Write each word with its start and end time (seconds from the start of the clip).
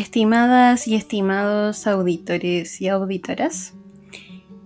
Estimadas 0.00 0.88
y 0.88 0.94
estimados 0.94 1.86
auditores 1.86 2.80
y 2.80 2.88
auditoras, 2.88 3.74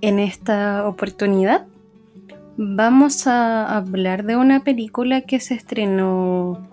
en 0.00 0.21
esta 0.21 0.87
oportunidad 0.87 1.67
vamos 2.57 3.26
a 3.26 3.76
hablar 3.76 4.23
de 4.26 4.36
una 4.36 4.62
película 4.62 5.23
que 5.23 5.40
se 5.40 5.54
estrenó 5.54 6.68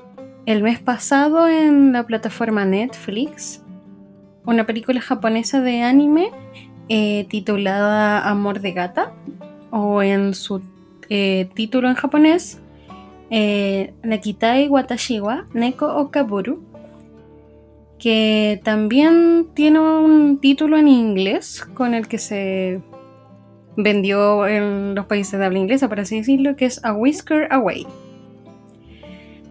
el 0.45 0.62
mes 0.62 0.77
pasado 0.77 1.48
en 1.48 1.91
la 1.91 2.05
plataforma 2.05 2.63
Netflix, 2.63 3.63
una 4.45 4.67
película 4.67 5.02
japonesa 5.02 5.59
de 5.59 5.81
anime 5.81 6.30
eh, 6.88 7.25
titulada 7.31 8.30
Amor 8.30 8.59
de 8.59 8.73
Gata, 8.73 9.12
o 9.72 10.03
en 10.03 10.36
su 10.36 10.62
eh, 11.09 11.50
título 11.55 11.89
en 11.89 11.95
japonés, 11.95 12.59
eh, 13.31 13.95
Nakitai 14.03 14.67
Watashiwa 14.67 15.48
Neko 15.52 15.88
Okaburu 15.98 16.70
que 18.02 18.60
también 18.64 19.50
tiene 19.54 19.80
un 19.80 20.40
título 20.40 20.76
en 20.76 20.88
inglés 20.88 21.64
con 21.76 21.94
el 21.94 22.08
que 22.08 22.18
se 22.18 22.82
vendió 23.78 24.48
en 24.48 24.96
los 24.96 25.05
países 25.05 25.40
de 25.40 25.46
habla 25.46 25.59
inglesa, 25.59 25.88
por 25.88 26.00
así 26.00 26.18
decirlo, 26.18 26.56
que 26.56 26.66
es 26.66 26.84
A 26.84 26.94
Whisker 26.94 27.48
Away. 27.52 27.86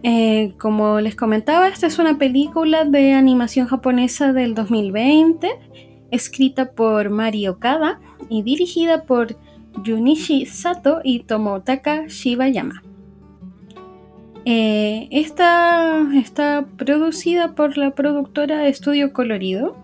Eh, 0.03 0.53
como 0.57 0.99
les 0.99 1.15
comentaba, 1.15 1.69
esta 1.69 1.87
es 1.87 1.97
una 1.97 2.17
película 2.17 2.83
de 2.83 3.13
animación 3.13 3.67
japonesa 3.67 4.33
del 4.33 4.53
2020, 4.53 5.49
escrita 6.11 6.71
por 6.71 7.09
Mari 7.09 7.47
Okada 7.47 8.01
y 8.29 8.43
dirigida 8.43 9.05
por 9.05 9.37
Junichi 9.85 10.45
Sato 10.45 10.99
y 11.05 11.21
Tomotaka 11.21 12.07
Shibayama. 12.07 12.83
Eh, 14.43 15.07
esta 15.11 16.03
está 16.15 16.65
producida 16.77 17.53
por 17.53 17.77
la 17.77 17.91
productora 17.91 18.67
Estudio 18.67 19.13
Colorido 19.13 19.77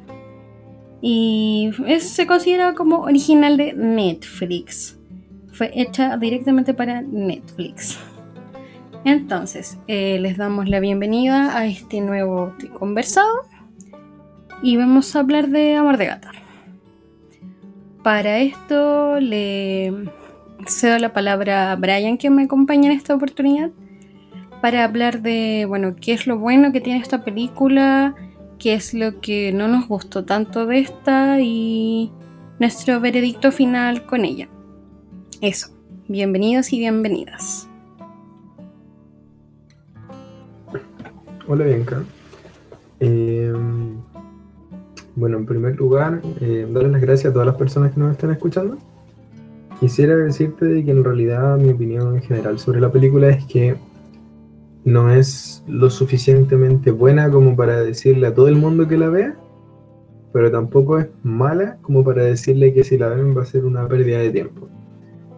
y 0.99 1.71
se 1.99 2.25
considera 2.25 2.73
como 2.73 3.01
original 3.01 3.57
de 3.57 3.73
Netflix. 3.73 4.97
Fue 5.51 5.71
hecha 5.75 6.17
directamente 6.17 6.73
para 6.73 7.01
Netflix. 7.01 7.99
Entonces, 9.05 9.77
eh, 9.87 10.17
les 10.19 10.37
damos 10.37 10.67
la 10.67 10.79
bienvenida 10.79 11.55
a 11.55 11.67
este 11.67 12.01
nuevo 12.01 12.53
conversado 12.79 13.45
y 14.63 14.75
vamos 14.75 15.15
a 15.15 15.19
hablar 15.19 15.49
de 15.49 15.75
Amor 15.75 15.97
de 15.97 16.07
Gata. 16.07 16.31
Para 18.01 18.39
esto 18.39 19.19
le 19.19 19.93
cedo 20.65 20.97
la 20.97 21.13
palabra 21.13 21.71
a 21.71 21.75
Brian 21.75 22.17
que 22.17 22.31
me 22.31 22.43
acompaña 22.43 22.91
en 22.91 22.97
esta 22.97 23.13
oportunidad 23.13 23.69
para 24.61 24.83
hablar 24.83 25.21
de, 25.21 25.65
bueno, 25.67 25.95
qué 25.99 26.13
es 26.13 26.27
lo 26.27 26.37
bueno 26.37 26.71
que 26.71 26.81
tiene 26.81 26.99
esta 26.99 27.23
película, 27.23 28.15
qué 28.59 28.73
es 28.73 28.93
lo 28.93 29.19
que 29.21 29.51
no 29.53 29.67
nos 29.67 29.87
gustó 29.87 30.25
tanto 30.25 30.65
de 30.65 30.79
esta 30.79 31.39
y 31.41 32.11
nuestro 32.59 32.99
veredicto 32.99 33.51
final 33.51 34.05
con 34.05 34.25
ella. 34.25 34.47
Eso, 35.41 35.69
bienvenidos 36.07 36.73
y 36.73 36.79
bienvenidas. 36.79 37.69
Hola 41.47 41.65
Bianca. 41.65 42.03
Eh, 42.99 43.53
bueno, 45.15 45.37
en 45.37 45.45
primer 45.45 45.75
lugar, 45.77 46.21
eh, 46.41 46.67
darles 46.69 46.91
las 46.91 47.01
gracias 47.01 47.29
a 47.29 47.33
todas 47.33 47.47
las 47.47 47.55
personas 47.55 47.93
que 47.93 47.99
nos 47.99 48.11
están 48.11 48.31
escuchando. 48.31 48.77
Quisiera 49.79 50.15
decirte 50.15 50.83
que 50.83 50.91
en 50.91 51.03
realidad 51.03 51.57
mi 51.57 51.69
opinión 51.69 52.15
en 52.15 52.21
general 52.23 52.57
sobre 52.57 52.81
la 52.81 52.91
película 52.91 53.29
es 53.29 53.45
que 53.45 53.75
no 54.87 55.11
es 55.11 55.65
lo 55.67 55.89
suficientemente 55.89 56.91
buena 56.91 57.29
como 57.29 57.57
para 57.57 57.83
decirle 57.83 58.27
a 58.27 58.33
todo 58.33 58.47
el 58.47 58.55
mundo 58.55 58.87
que 58.87 58.97
la 58.97 59.09
vea, 59.09 59.35
pero 60.31 60.49
tampoco 60.49 60.97
es 60.97 61.09
mala 61.23 61.77
como 61.81 62.05
para 62.05 62.23
decirle 62.23 62.73
que 62.73 62.85
si 62.85 62.97
la 62.97 63.09
ven 63.09 63.35
va 63.37 63.41
a 63.41 63.45
ser 63.45 63.65
una 63.65 63.85
pérdida 63.85 64.19
de 64.19 64.31
tiempo. 64.31 64.69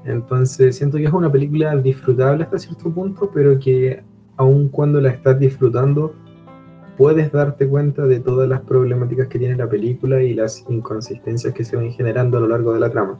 Entonces 0.05 0.75
siento 0.77 0.97
que 0.97 1.05
es 1.05 1.11
una 1.11 1.31
película 1.31 1.75
disfrutable 1.77 2.43
hasta 2.43 2.59
cierto 2.59 2.93
punto, 2.93 3.31
pero 3.33 3.57
que 3.57 4.03
aun 4.37 4.69
cuando 4.69 5.01
la 5.01 5.09
estás 5.09 5.39
disfrutando, 5.39 6.13
puedes 6.95 7.31
darte 7.31 7.67
cuenta 7.67 8.05
de 8.05 8.19
todas 8.19 8.47
las 8.47 8.61
problemáticas 8.61 9.29
que 9.29 9.39
tiene 9.39 9.55
la 9.55 9.67
película 9.67 10.21
y 10.21 10.35
las 10.35 10.63
inconsistencias 10.69 11.55
que 11.55 11.63
se 11.63 11.75
van 11.75 11.89
generando 11.91 12.37
a 12.37 12.41
lo 12.41 12.49
largo 12.49 12.71
de 12.71 12.81
la 12.81 12.91
trama. 12.91 13.17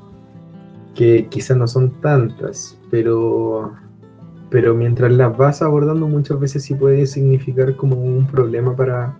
Que 0.93 1.25
quizás 1.27 1.57
no 1.57 1.67
son 1.67 1.89
tantas, 2.01 2.79
pero 2.91 3.73
pero 4.49 4.73
mientras 4.73 5.11
las 5.11 5.35
vas 5.37 5.61
abordando 5.61 6.07
muchas 6.07 6.39
veces 6.39 6.63
sí 6.63 6.73
puede 6.75 7.05
significar 7.05 7.75
como 7.75 7.95
un 8.01 8.25
problema 8.27 8.75
para, 8.75 9.17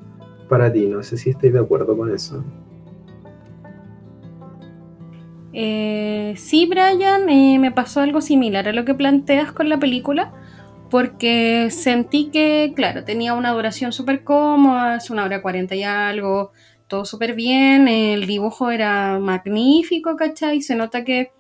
para 0.48 0.72
ti. 0.72 0.88
No 0.88 1.04
sé 1.04 1.18
si 1.18 1.30
estáis 1.30 1.54
de 1.54 1.60
acuerdo 1.60 1.96
con 1.96 2.14
eso. 2.14 2.44
Eh, 5.54 6.34
sí, 6.38 6.68
Brian, 6.68 7.26
me 7.26 7.72
pasó 7.72 8.02
algo 8.02 8.22
similar 8.22 8.68
a 8.68 8.74
lo 8.74 8.86
que 8.86 8.94
planteas 8.94 9.52
con 9.52 9.68
la 9.68 9.80
película, 9.80 10.32
porque 10.90 11.70
sentí 11.72 12.30
que, 12.32 12.74
claro, 12.76 13.04
tenía 13.04 13.34
una 13.34 13.52
duración 13.52 13.92
súper 13.92 14.24
cómoda, 14.24 14.98
es 14.98 15.10
una 15.10 15.24
hora 15.26 15.42
cuarenta 15.42 15.76
y 15.76 15.84
algo, 15.84 16.52
todo 16.88 17.06
súper 17.06 17.36
bien, 17.36 17.88
el 17.88 18.26
dibujo 18.26 18.72
era 18.72 19.20
magnífico, 19.20 20.16
¿cachai? 20.16 20.62
Se 20.62 20.76
nota 20.76 21.04
que 21.04 21.32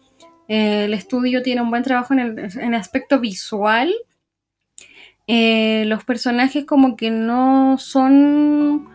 el 0.50 0.96
estudio 0.96 1.44
tiene 1.44 1.62
un 1.62 1.70
buen 1.70 1.84
trabajo 1.84 2.14
en 2.14 2.20
el, 2.20 2.74
aspecto 2.74 3.20
visual. 3.20 3.94
Eh, 5.28 5.84
los 5.86 6.04
personajes 6.04 6.66
como 6.66 6.96
que 6.96 7.12
no 7.12 7.78
son 7.78 8.90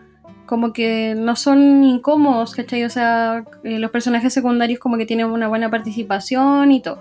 como 0.45 0.73
que 0.73 1.15
no 1.17 1.35
son 1.35 1.83
incómodos, 1.85 2.53
¿cachai? 2.53 2.83
O 2.83 2.89
sea, 2.89 3.45
eh, 3.63 3.79
los 3.79 3.89
personajes 3.89 4.33
secundarios 4.33 4.79
como 4.79 4.97
que 4.97 5.05
tienen 5.05 5.27
una 5.27 5.47
buena 5.47 5.71
participación 5.71 6.73
y 6.73 6.81
todo. 6.81 6.99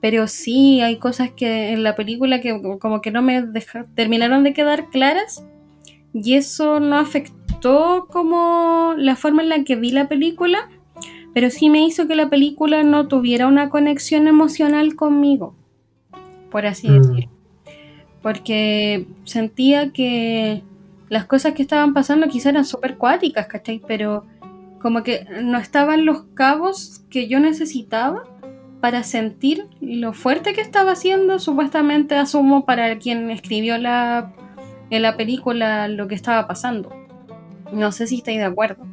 Pero 0.00 0.28
sí 0.28 0.80
hay 0.80 0.98
cosas 0.98 1.32
que 1.32 1.72
en 1.72 1.82
la 1.82 1.96
película 1.96 2.40
que 2.40 2.60
como 2.78 3.00
que 3.02 3.10
no 3.10 3.20
me 3.20 3.44
terminaron 3.94 4.44
de 4.44 4.54
quedar 4.54 4.90
claras 4.90 5.44
y 6.14 6.34
eso 6.34 6.78
no 6.80 6.98
afectó 6.98 8.06
como 8.10 8.94
la 8.96 9.16
forma 9.16 9.42
en 9.42 9.48
la 9.48 9.64
que 9.64 9.76
vi 9.76 9.90
la 9.90 10.08
película 10.08 10.68
pero 11.34 11.50
sí 11.50 11.70
me 11.70 11.84
hizo 11.84 12.06
que 12.06 12.16
la 12.16 12.28
película 12.28 12.82
no 12.82 13.08
tuviera 13.08 13.46
una 13.46 13.70
conexión 13.70 14.28
emocional 14.28 14.96
conmigo, 14.96 15.54
por 16.50 16.66
así 16.66 16.88
mm. 16.88 16.92
decirlo. 16.92 17.30
Porque 18.22 19.06
sentía 19.24 19.90
que 19.90 20.62
las 21.08 21.26
cosas 21.26 21.54
que 21.54 21.62
estaban 21.62 21.94
pasando 21.94 22.28
quizás 22.28 22.46
eran 22.46 22.64
súper 22.64 22.96
cuáticas, 22.96 23.46
¿cachai? 23.46 23.82
Pero 23.86 24.24
como 24.80 25.02
que 25.02 25.26
no 25.42 25.58
estaban 25.58 26.04
los 26.04 26.24
cabos 26.34 27.02
que 27.10 27.28
yo 27.28 27.40
necesitaba 27.40 28.24
para 28.80 29.04
sentir 29.04 29.68
lo 29.80 30.12
fuerte 30.12 30.52
que 30.54 30.60
estaba 30.60 30.92
haciendo, 30.92 31.38
supuestamente 31.38 32.16
asumo 32.16 32.64
para 32.64 32.98
quien 32.98 33.30
escribió 33.30 33.78
la, 33.78 34.32
en 34.90 35.02
la 35.02 35.16
película 35.16 35.86
lo 35.88 36.08
que 36.08 36.16
estaba 36.16 36.48
pasando. 36.48 36.90
No 37.72 37.92
sé 37.92 38.06
si 38.06 38.16
estáis 38.16 38.38
de 38.38 38.44
acuerdo. 38.44 38.84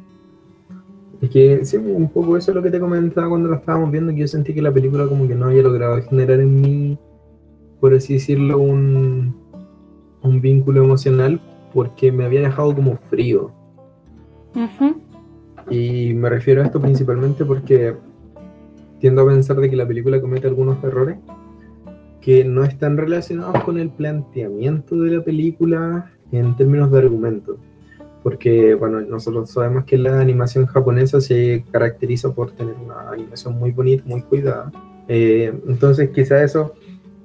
Es 1.20 1.28
que 1.30 1.64
sí, 1.64 1.76
un 1.76 2.08
poco 2.08 2.36
eso 2.36 2.50
es 2.50 2.54
lo 2.54 2.62
que 2.62 2.70
te 2.70 2.80
comentaba 2.80 3.28
cuando 3.28 3.50
la 3.50 3.56
estábamos 3.56 3.90
viendo, 3.90 4.12
que 4.12 4.20
yo 4.20 4.28
sentí 4.28 4.54
que 4.54 4.62
la 4.62 4.72
película 4.72 5.06
como 5.06 5.28
que 5.28 5.34
no 5.34 5.46
había 5.46 5.62
logrado 5.62 6.00
generar 6.02 6.40
en 6.40 6.60
mí, 6.60 6.98
por 7.78 7.92
así 7.92 8.14
decirlo, 8.14 8.58
un, 8.58 9.34
un 10.22 10.40
vínculo 10.40 10.82
emocional 10.82 11.40
porque 11.74 12.10
me 12.10 12.24
había 12.24 12.40
dejado 12.40 12.74
como 12.74 12.96
frío. 12.96 13.52
Y 15.68 16.14
me 16.14 16.30
refiero 16.30 16.62
a 16.62 16.64
esto 16.64 16.80
principalmente 16.80 17.44
porque 17.44 17.94
tiendo 18.98 19.22
a 19.22 19.26
pensar 19.26 19.56
de 19.56 19.70
que 19.70 19.76
la 19.76 19.86
película 19.86 20.20
comete 20.20 20.48
algunos 20.48 20.82
errores 20.82 21.18
que 22.20 22.44
no 22.44 22.64
están 22.64 22.96
relacionados 22.96 23.62
con 23.64 23.78
el 23.78 23.90
planteamiento 23.90 24.96
de 24.96 25.16
la 25.16 25.24
película 25.24 26.10
en 26.32 26.56
términos 26.56 26.90
de 26.90 26.98
argumento 26.98 27.58
porque 28.22 28.74
bueno, 28.74 29.00
nosotros 29.00 29.50
sabemos 29.50 29.84
que 29.84 29.96
la 29.96 30.20
animación 30.20 30.66
japonesa 30.66 31.20
se 31.20 31.64
caracteriza 31.70 32.32
por 32.32 32.52
tener 32.52 32.74
una 32.74 33.10
animación 33.10 33.58
muy 33.58 33.70
bonita, 33.72 34.02
muy 34.06 34.22
cuidada. 34.22 34.70
Eh, 35.08 35.52
entonces 35.66 36.10
quizá 36.10 36.42
eso 36.42 36.74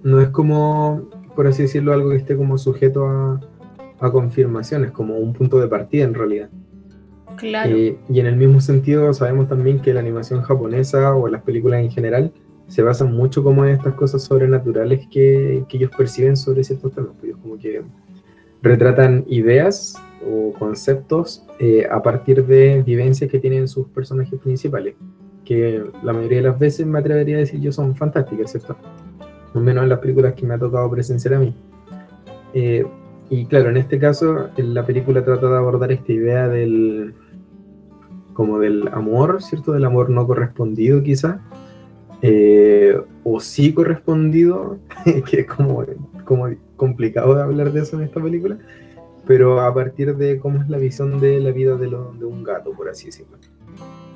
no 0.04 0.22
es 0.22 0.30
como, 0.30 1.10
por 1.36 1.48
así 1.48 1.64
decirlo, 1.64 1.94
algo 1.94 2.10
que 2.12 2.18
esté 2.18 2.36
como 2.36 2.58
sujeto 2.58 3.08
a, 3.08 3.40
a 4.00 4.12
confirmaciones, 4.12 4.92
como 4.92 5.18
un 5.18 5.34
punto 5.34 5.60
de 5.60 5.68
partida 5.68 6.06
en 6.06 6.14
realidad. 6.14 6.50
Claro. 7.38 7.76
Eh, 7.76 7.98
y 8.10 8.20
en 8.20 8.28
el 8.28 8.38
mismo 8.38 8.62
sentido 8.62 9.14
sabemos 9.14 9.50
también 9.50 9.82
que 9.82 9.94
la 9.94 10.00
animación 10.00 10.42
japonesa 10.42 11.14
o 11.16 11.28
las 11.28 11.42
películas 11.44 11.82
en 11.82 11.92
general 11.92 12.32
se 12.68 12.82
basan 12.82 13.14
mucho 13.14 13.44
como 13.44 13.66
en 13.66 13.72
estas 13.72 13.94
cosas 13.96 14.24
sobrenaturales 14.24 15.08
que, 15.12 15.66
que 15.68 15.78
ellos 15.78 15.92
perciben 15.96 16.38
sobre 16.38 16.64
ciertos 16.64 16.94
temas. 16.94 17.12
Pues 17.20 17.36
como 17.36 17.58
que 17.58 17.84
retratan 18.66 19.24
ideas 19.28 19.96
o 20.28 20.52
conceptos 20.54 21.46
eh, 21.60 21.88
a 21.90 22.02
partir 22.02 22.46
de 22.46 22.82
vivencias 22.84 23.30
que 23.30 23.40
tienen 23.40 23.68
sus 23.68 23.88
personajes 23.88 24.40
principales, 24.40 24.96
que 25.46 25.84
la 26.04 26.14
mayoría 26.14 26.40
de 26.40 26.50
las 26.50 26.60
veces 26.60 26.86
me 26.86 27.00
atrevería 27.00 27.38
a 27.38 27.40
decir 27.40 27.60
yo 27.62 27.72
son 27.72 27.96
fantásticas, 27.96 28.52
¿cierto? 28.52 28.76
Al 29.54 29.62
menos 29.62 29.84
en 29.84 29.90
las 29.90 30.00
películas 30.00 30.34
que 30.34 30.46
me 30.46 30.56
ha 30.56 30.60
tocado 30.60 30.90
presenciar 30.90 31.36
a 31.36 31.40
mí. 31.40 31.56
Eh, 32.54 32.86
y 33.30 33.46
claro, 33.46 33.70
en 33.70 33.78
este 33.78 34.00
caso 34.00 34.50
la 34.58 34.86
película 34.86 35.24
trata 35.24 35.48
de 35.50 35.58
abordar 35.58 35.92
esta 35.92 36.12
idea 36.12 36.48
del 36.48 37.14
como 38.34 38.60
del 38.60 38.90
amor, 38.90 39.42
¿cierto? 39.42 39.72
Del 39.72 39.86
amor 39.86 40.10
no 40.10 40.28
correspondido 40.28 41.02
quizá, 41.02 41.40
eh, 42.22 43.00
o 43.24 43.40
sí 43.40 43.74
correspondido, 43.74 44.78
que 45.30 45.42
es 45.42 45.46
como, 45.46 45.86
como 46.26 46.50
complicado 46.76 47.36
de 47.36 47.44
hablar 47.44 47.72
de 47.72 47.82
eso 47.82 47.98
en 47.98 48.04
esta 48.04 48.22
película, 48.22 48.58
pero 49.26 49.62
a 49.62 49.74
partir 49.74 50.16
de 50.16 50.38
cómo 50.40 50.62
es 50.62 50.70
la 50.70 50.78
visión 50.78 51.20
de 51.20 51.40
la 51.40 51.52
vida 51.52 51.76
de, 51.76 51.88
de 51.88 52.26
un 52.26 52.44
gato, 52.44 52.72
por 52.72 52.90
así 52.90 53.08
decirlo. 53.08 53.38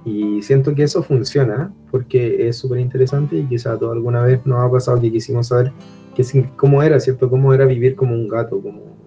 Y 0.06 0.42
siento 0.42 0.74
que 0.74 0.84
eso 0.84 1.04
funciona 1.04 1.74
porque 1.92 2.48
es 2.48 2.58
súper 2.58 2.80
interesante 2.80 3.36
y 3.36 3.46
quizá 3.46 3.78
todo 3.78 3.92
alguna 3.92 4.24
vez 4.24 4.46
nos 4.46 4.64
ha 4.64 4.72
pasado 4.72 5.02
que 5.02 5.12
quisimos 5.12 5.48
saber 5.48 5.72
que, 6.16 6.50
cómo 6.56 6.82
era, 6.82 7.00
¿cierto? 7.00 7.30
Cómo 7.30 7.54
era 7.54 7.66
vivir 7.66 7.96
como 7.96 8.14
un 8.14 8.28
gato, 8.28 8.62
como, 8.62 8.98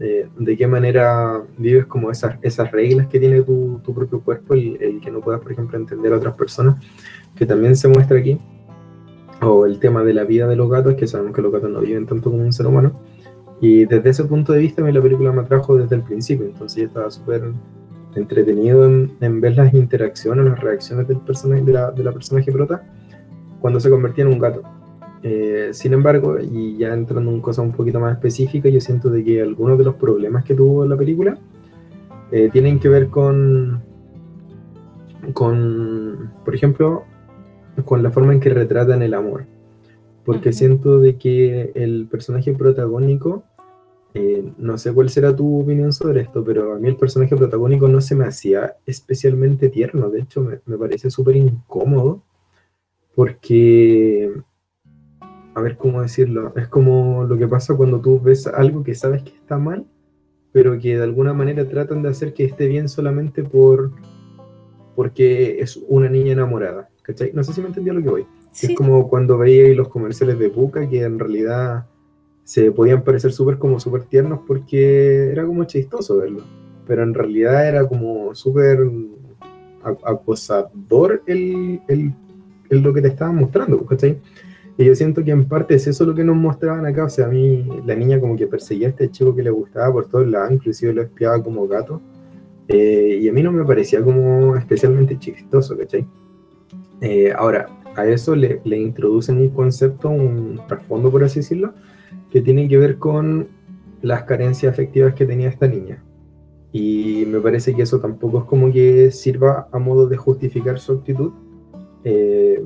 eh, 0.00 0.28
de 0.38 0.56
qué 0.56 0.66
manera 0.66 1.42
vives 1.58 1.86
como 1.86 2.10
esas, 2.10 2.36
esas 2.42 2.70
reglas 2.72 3.06
que 3.08 3.20
tiene 3.20 3.42
tu, 3.42 3.80
tu 3.84 3.94
propio 3.94 4.20
cuerpo, 4.20 4.54
el, 4.54 4.76
el, 4.80 5.00
que 5.00 5.10
no 5.10 5.20
puedas, 5.20 5.40
por 5.40 5.52
ejemplo, 5.52 5.78
entender 5.78 6.12
a 6.12 6.16
otras 6.16 6.34
personas, 6.34 6.76
que 7.34 7.46
también 7.46 7.76
se 7.76 7.88
muestra 7.88 8.18
aquí. 8.18 8.38
O 9.48 9.66
el 9.66 9.78
tema 9.78 10.02
de 10.02 10.12
la 10.12 10.24
vida 10.24 10.46
de 10.46 10.56
los 10.56 10.68
gatos, 10.68 10.94
que 10.94 11.06
sabemos 11.06 11.34
que 11.34 11.42
los 11.42 11.52
gatos 11.52 11.70
no 11.70 11.80
viven 11.80 12.06
tanto 12.06 12.30
como 12.30 12.42
un 12.42 12.52
ser 12.52 12.66
humano. 12.66 12.92
Y 13.60 13.84
desde 13.86 14.10
ese 14.10 14.24
punto 14.24 14.52
de 14.52 14.58
vista, 14.58 14.82
a 14.82 14.84
mí 14.84 14.92
la 14.92 15.00
película 15.00 15.32
me 15.32 15.42
atrajo 15.42 15.76
desde 15.76 15.96
el 15.96 16.02
principio, 16.02 16.46
entonces 16.46 16.78
yo 16.78 16.86
estaba 16.88 17.10
súper 17.10 17.42
entretenido 18.14 18.84
en, 18.86 19.40
ver 19.40 19.56
las 19.56 19.72
interacciones, 19.72 20.44
las 20.44 20.60
reacciones 20.60 21.06
del 21.08 21.18
personaje, 21.18 21.62
de, 21.62 21.72
la, 21.72 21.90
de 21.90 22.02
la 22.02 22.12
personaje 22.12 22.50
prota 22.50 22.82
cuando 23.60 23.80
se 23.80 23.90
convertía 23.90 24.24
en 24.24 24.32
un 24.32 24.38
gato. 24.38 24.62
Eh, 25.22 25.70
sin 25.72 25.92
embargo, 25.92 26.38
y 26.38 26.76
ya 26.76 26.92
entrando 26.92 27.30
en 27.30 27.40
cosas 27.40 27.64
un 27.64 27.72
poquito 27.72 27.98
más 27.98 28.12
específicas, 28.12 28.72
yo 28.72 28.80
siento 28.80 29.10
de 29.10 29.24
que 29.24 29.42
algunos 29.42 29.78
de 29.78 29.84
los 29.84 29.94
problemas 29.94 30.44
que 30.44 30.54
tuvo 30.54 30.86
la 30.86 30.96
película 30.96 31.38
eh, 32.30 32.50
tienen 32.52 32.78
que 32.78 32.88
ver 32.88 33.08
con, 33.08 33.82
con, 35.32 36.30
por 36.44 36.54
ejemplo, 36.54 37.04
con 37.84 38.02
la 38.02 38.10
forma 38.10 38.32
en 38.32 38.40
que 38.40 38.50
retratan 38.50 39.02
el 39.02 39.14
amor. 39.14 39.44
Porque 40.24 40.52
siento 40.52 40.98
de 40.98 41.16
que 41.16 41.72
el 41.74 42.06
personaje 42.10 42.52
protagónico 42.52 43.44
eh, 44.18 44.50
no 44.56 44.78
sé 44.78 44.94
cuál 44.94 45.10
será 45.10 45.36
tu 45.36 45.60
opinión 45.60 45.92
sobre 45.92 46.22
esto, 46.22 46.42
pero 46.42 46.72
a 46.72 46.78
mí 46.78 46.88
el 46.88 46.96
personaje 46.96 47.36
protagónico 47.36 47.86
no 47.86 48.00
se 48.00 48.14
me 48.14 48.24
hacía 48.24 48.76
especialmente 48.86 49.68
tierno. 49.68 50.08
De 50.08 50.20
hecho, 50.20 50.40
me, 50.40 50.58
me 50.64 50.78
parece 50.78 51.10
súper 51.10 51.36
incómodo 51.36 52.22
porque, 53.14 54.32
a 55.54 55.60
ver 55.60 55.76
cómo 55.76 56.00
decirlo, 56.00 56.54
es 56.56 56.66
como 56.66 57.24
lo 57.24 57.36
que 57.36 57.46
pasa 57.46 57.76
cuando 57.76 58.00
tú 58.00 58.18
ves 58.18 58.46
algo 58.46 58.82
que 58.82 58.94
sabes 58.94 59.22
que 59.22 59.34
está 59.34 59.58
mal, 59.58 59.84
pero 60.50 60.78
que 60.78 60.96
de 60.96 61.02
alguna 61.02 61.34
manera 61.34 61.68
tratan 61.68 62.02
de 62.02 62.08
hacer 62.08 62.32
que 62.32 62.44
esté 62.44 62.68
bien 62.68 62.88
solamente 62.88 63.44
por 63.44 63.92
porque 64.94 65.60
es 65.60 65.76
una 65.88 66.08
niña 66.08 66.32
enamorada. 66.32 66.88
¿Cachai? 67.06 67.30
No 67.32 67.44
sé 67.44 67.52
si 67.52 67.60
me 67.60 67.68
entendió 67.68 67.92
lo 67.92 68.02
que 68.02 68.08
voy. 68.08 68.26
Es 68.60 68.74
como 68.74 69.08
cuando 69.08 69.38
veía 69.38 69.72
los 69.76 69.88
comerciales 69.88 70.38
de 70.40 70.48
Buca 70.48 70.88
que 70.88 71.02
en 71.02 71.20
realidad 71.20 71.86
se 72.42 72.72
podían 72.72 73.04
parecer 73.04 73.32
súper 73.32 73.58
como 73.58 73.78
súper 73.78 74.04
tiernos 74.04 74.40
porque 74.46 75.30
era 75.30 75.44
como 75.44 75.64
chistoso 75.64 76.16
verlo, 76.16 76.42
pero 76.86 77.02
en 77.04 77.14
realidad 77.14 77.68
era 77.68 77.86
como 77.86 78.34
súper 78.34 78.88
acosador 80.04 81.22
el, 81.26 81.80
el, 81.86 82.12
el, 82.70 82.82
lo 82.82 82.92
que 82.92 83.02
te 83.02 83.08
estaban 83.08 83.36
mostrando, 83.36 83.84
¿cachai? 83.86 84.18
Y 84.76 84.84
yo 84.84 84.94
siento 84.94 85.22
que 85.22 85.30
en 85.30 85.46
parte 85.46 85.74
es 85.74 85.86
eso 85.86 86.04
lo 86.04 86.14
que 86.14 86.24
nos 86.24 86.36
mostraban 86.36 86.86
acá, 86.86 87.04
o 87.04 87.08
sea, 87.08 87.26
a 87.26 87.28
mí 87.28 87.64
la 87.84 87.94
niña 87.94 88.20
como 88.20 88.36
que 88.36 88.46
perseguía 88.46 88.88
a 88.88 88.90
este 88.90 89.10
chico 89.10 89.34
que 89.34 89.42
le 89.42 89.50
gustaba 89.50 89.92
por 89.92 90.08
todos 90.08 90.26
lados, 90.26 90.52
inclusive 90.52 90.92
lo 90.92 91.02
espiaba 91.02 91.42
como 91.42 91.68
gato, 91.68 92.00
eh, 92.68 93.18
y 93.22 93.28
a 93.28 93.32
mí 93.32 93.42
no 93.42 93.52
me 93.52 93.64
parecía 93.64 94.02
como 94.02 94.56
especialmente 94.56 95.18
chistoso, 95.18 95.76
¿cachai? 95.76 96.06
Eh, 97.00 97.32
ahora, 97.36 97.68
a 97.96 98.06
eso 98.06 98.34
le, 98.36 98.60
le 98.64 98.78
introducen 98.78 99.38
un 99.38 99.50
concepto, 99.50 100.08
un 100.08 100.60
trasfondo, 100.68 101.10
por 101.10 101.24
así 101.24 101.40
decirlo, 101.40 101.74
que 102.30 102.40
tienen 102.40 102.68
que 102.68 102.78
ver 102.78 102.98
con 102.98 103.48
las 104.02 104.24
carencias 104.24 104.72
afectivas 104.72 105.14
que 105.14 105.26
tenía 105.26 105.48
esta 105.48 105.66
niña. 105.66 106.02
Y 106.72 107.24
me 107.26 107.40
parece 107.40 107.74
que 107.74 107.82
eso 107.82 108.00
tampoco 108.00 108.40
es 108.40 108.44
como 108.44 108.70
que 108.70 109.10
sirva 109.10 109.68
a 109.72 109.78
modo 109.78 110.08
de 110.08 110.16
justificar 110.16 110.78
su 110.78 110.92
actitud. 110.92 111.32
Eh, 112.04 112.64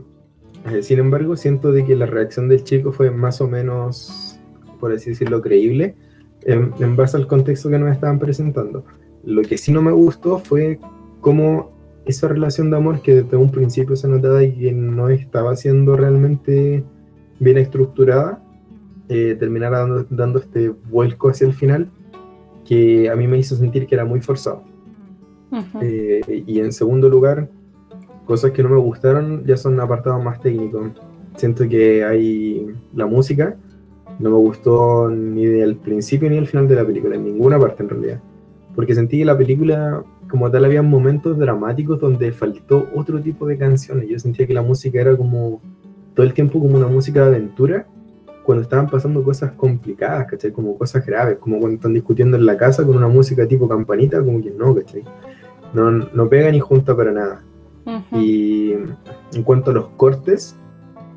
eh, 0.70 0.82
sin 0.82 0.98
embargo, 0.98 1.36
siento 1.36 1.72
de 1.72 1.84
que 1.84 1.94
la 1.94 2.06
reacción 2.06 2.48
del 2.48 2.64
chico 2.64 2.92
fue 2.92 3.10
más 3.10 3.40
o 3.40 3.48
menos, 3.48 4.40
por 4.80 4.92
así 4.92 5.10
decirlo, 5.10 5.40
creíble 5.40 5.94
en, 6.42 6.72
en 6.80 6.96
base 6.96 7.16
al 7.16 7.26
contexto 7.26 7.70
que 7.70 7.78
nos 7.78 7.92
estaban 7.92 8.18
presentando. 8.18 8.84
Lo 9.24 9.42
que 9.42 9.56
sí 9.56 9.70
no 9.72 9.82
me 9.82 9.92
gustó 9.92 10.38
fue 10.38 10.80
cómo 11.20 11.70
esa 12.10 12.28
relación 12.28 12.70
de 12.70 12.76
amor 12.76 13.00
que 13.00 13.22
desde 13.22 13.36
un 13.36 13.50
principio 13.50 13.96
se 13.96 14.08
notaba 14.08 14.42
y 14.42 14.52
que 14.52 14.72
no 14.72 15.08
estaba 15.08 15.56
siendo 15.56 15.96
realmente 15.96 16.84
bien 17.38 17.58
estructurada, 17.58 18.42
eh, 19.08 19.36
terminara 19.38 19.86
dando, 20.10 20.38
este 20.38 20.68
vuelco 20.68 21.30
hacia 21.30 21.46
el 21.46 21.54
final 21.54 21.90
que 22.64 23.10
a 23.10 23.16
mí 23.16 23.26
me 23.26 23.38
hizo 23.38 23.56
sentir 23.56 23.86
que 23.86 23.94
era 23.94 24.04
muy 24.04 24.20
forzado. 24.20 24.62
Eh, 25.82 26.44
y 26.46 26.60
en 26.60 26.72
segundo 26.72 27.08
lugar, 27.08 27.48
cosas 28.24 28.52
que 28.52 28.62
no 28.62 28.68
me 28.68 28.76
gustaron 28.76 29.44
ya 29.44 29.56
son 29.56 29.80
apartados 29.80 30.22
más 30.22 30.40
técnicos. 30.40 30.92
Siento 31.36 31.68
que 31.68 32.04
hay 32.04 32.66
la 32.94 33.06
música, 33.06 33.56
no 34.20 34.30
me 34.30 34.36
gustó 34.36 35.08
ni 35.10 35.46
del 35.46 35.76
principio 35.76 36.28
ni 36.28 36.36
del 36.36 36.46
final 36.46 36.68
de 36.68 36.76
la 36.76 36.86
película, 36.86 37.16
en 37.16 37.24
ninguna 37.24 37.58
parte 37.58 37.82
en 37.82 37.88
realidad. 37.88 38.20
Porque 38.76 38.94
sentí 38.94 39.18
que 39.18 39.24
la 39.24 39.36
película, 39.36 40.04
como 40.30 40.50
tal, 40.50 40.64
había 40.64 40.82
momentos 40.82 41.36
dramáticos 41.38 42.00
donde 42.00 42.32
faltó 42.32 42.88
otro 42.94 43.20
tipo 43.20 43.46
de 43.46 43.58
canciones. 43.58 44.08
Yo 44.08 44.18
sentía 44.18 44.46
que 44.46 44.54
la 44.54 44.62
música 44.62 45.00
era 45.00 45.16
como 45.16 45.60
todo 46.14 46.24
el 46.24 46.32
tiempo 46.32 46.60
como 46.60 46.76
una 46.76 46.86
música 46.86 47.20
de 47.22 47.36
aventura 47.36 47.86
cuando 48.44 48.62
estaban 48.62 48.88
pasando 48.88 49.22
cosas 49.22 49.52
complicadas, 49.52 50.26
¿cachai? 50.26 50.52
Como 50.52 50.76
cosas 50.78 51.04
graves, 51.04 51.38
como 51.38 51.58
cuando 51.58 51.76
están 51.76 51.92
discutiendo 51.92 52.36
en 52.36 52.46
la 52.46 52.56
casa 52.56 52.84
con 52.84 52.96
una 52.96 53.08
música 53.08 53.46
tipo 53.46 53.68
campanita, 53.68 54.18
como 54.24 54.42
que 54.42 54.50
no, 54.50 54.74
¿cachai? 54.74 55.04
No, 55.74 55.90
no 55.90 56.28
pega 56.28 56.50
ni 56.50 56.60
junta 56.60 56.96
para 56.96 57.12
nada. 57.12 57.42
Y 58.12 58.72
en 58.72 59.42
cuanto 59.44 59.72
a 59.72 59.74
los 59.74 59.88
cortes 59.90 60.56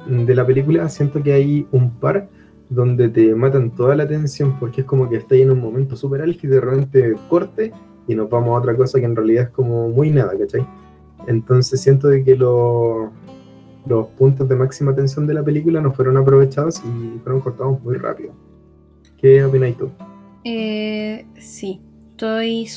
de 0.08 0.36
la 0.36 0.46
película, 0.46 0.90
siento 0.90 1.22
que 1.22 1.34
hay 1.34 1.68
un 1.72 1.92
par 1.92 2.30
donde 2.70 3.10
te 3.10 3.36
matan 3.36 3.72
toda 3.72 3.96
la 3.96 4.04
atención 4.04 4.58
porque 4.60 4.82
es 4.82 4.88
como 4.88 5.08
que 5.10 5.18
está 5.18 5.36
en 5.36 5.52
un 5.52 5.60
momento 5.60 5.96
súper 5.96 6.22
álgido 6.22 6.54
y 6.54 6.56
de 6.56 6.62
repente 6.62 7.16
corte 7.30 7.72
y 8.08 8.16
nos 8.16 8.30
vamos 8.30 8.50
a 8.50 8.60
otra 8.60 8.76
cosa 8.76 9.00
que 9.00 9.06
en 9.06 9.16
realidad 9.16 9.46
es 9.46 9.50
como 9.50 9.90
muy 9.90 10.10
nada, 10.10 10.38
¿cachai? 10.38 10.66
Entonces 11.28 11.82
siento 11.82 12.08
de 12.08 12.24
que 12.24 12.36
lo, 12.36 13.12
los 13.86 14.08
puntos 14.08 14.48
de 14.48 14.56
máxima 14.56 14.96
tensión 14.96 15.28
de 15.28 15.34
la 15.34 15.44
película 15.44 15.82
no 15.82 15.94
fueron 15.94 16.18
aprovechados 16.18 16.82
y 16.86 17.20
fueron 17.20 17.42
cortados 17.42 17.82
muy 17.82 17.96
rápido. 17.96 18.34
¿Qué 19.18 19.44
opinas 19.44 19.78
tú? 19.78 19.90
Eh, 20.44 21.26
sí, 21.40 21.80
estoy, 22.12 22.68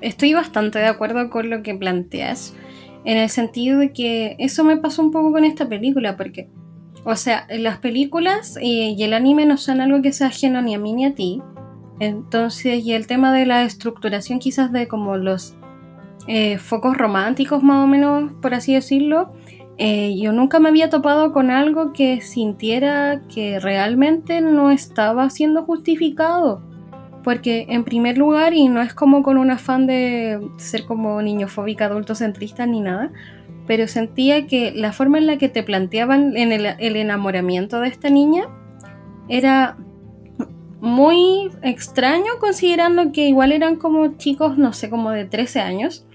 estoy 0.00 0.34
bastante 0.34 0.78
de 0.78 0.86
acuerdo 0.86 1.30
con 1.30 1.48
lo 1.50 1.62
que 1.62 1.74
planteas, 1.74 2.54
en 3.04 3.18
el 3.18 3.28
sentido 3.30 3.78
de 3.78 3.92
que 3.92 4.36
eso 4.38 4.64
me 4.64 4.76
pasó 4.76 5.02
un 5.02 5.10
poco 5.10 5.32
con 5.32 5.44
esta 5.44 5.68
película, 5.68 6.16
porque, 6.16 6.50
o 7.04 7.16
sea, 7.16 7.46
las 7.50 7.78
películas 7.78 8.58
y 8.60 9.02
el 9.02 9.14
anime 9.14 9.46
no 9.46 9.56
son 9.56 9.80
algo 9.80 10.02
que 10.02 10.12
sea 10.12 10.26
ajeno 10.26 10.60
ni 10.60 10.74
a 10.74 10.78
mí 10.78 10.92
ni 10.92 11.06
a 11.06 11.14
ti, 11.14 11.40
entonces, 11.98 12.84
y 12.84 12.92
el 12.92 13.06
tema 13.06 13.32
de 13.32 13.46
la 13.46 13.64
estructuración 13.64 14.38
quizás 14.38 14.72
de 14.72 14.86
como 14.88 15.16
los 15.16 15.56
eh, 16.26 16.58
focos 16.58 16.96
románticos 16.96 17.62
más 17.62 17.84
o 17.84 17.86
menos, 17.86 18.32
por 18.42 18.54
así 18.54 18.74
decirlo, 18.74 19.32
eh, 19.78 20.16
yo 20.18 20.32
nunca 20.32 20.58
me 20.58 20.68
había 20.68 20.90
topado 20.90 21.32
con 21.32 21.50
algo 21.50 21.92
que 21.92 22.20
sintiera 22.20 23.22
que 23.32 23.60
realmente 23.60 24.40
no 24.40 24.70
estaba 24.70 25.28
siendo 25.30 25.64
justificado. 25.64 26.62
Porque 27.22 27.66
en 27.68 27.84
primer 27.84 28.18
lugar, 28.18 28.54
y 28.54 28.68
no 28.68 28.80
es 28.80 28.94
como 28.94 29.22
con 29.22 29.36
un 29.36 29.50
afán 29.50 29.86
de 29.86 30.40
ser 30.58 30.84
como 30.84 31.20
niñofóbica, 31.22 31.86
adultocentrista 31.86 32.66
ni 32.66 32.80
nada, 32.80 33.10
pero 33.66 33.88
sentía 33.88 34.46
que 34.46 34.72
la 34.72 34.92
forma 34.92 35.18
en 35.18 35.26
la 35.26 35.36
que 35.36 35.48
te 35.48 35.64
planteaban 35.64 36.36
el 36.36 36.96
enamoramiento 36.96 37.80
de 37.80 37.88
esta 37.88 38.10
niña 38.10 38.44
era 39.28 39.76
muy 40.80 41.50
extraño 41.62 42.32
considerando 42.38 43.12
que 43.12 43.28
igual 43.28 43.52
eran 43.52 43.76
como 43.76 44.16
chicos, 44.18 44.58
no 44.58 44.72
sé, 44.72 44.90
como 44.90 45.10
de 45.10 45.24
13 45.24 45.60
años 45.60 46.06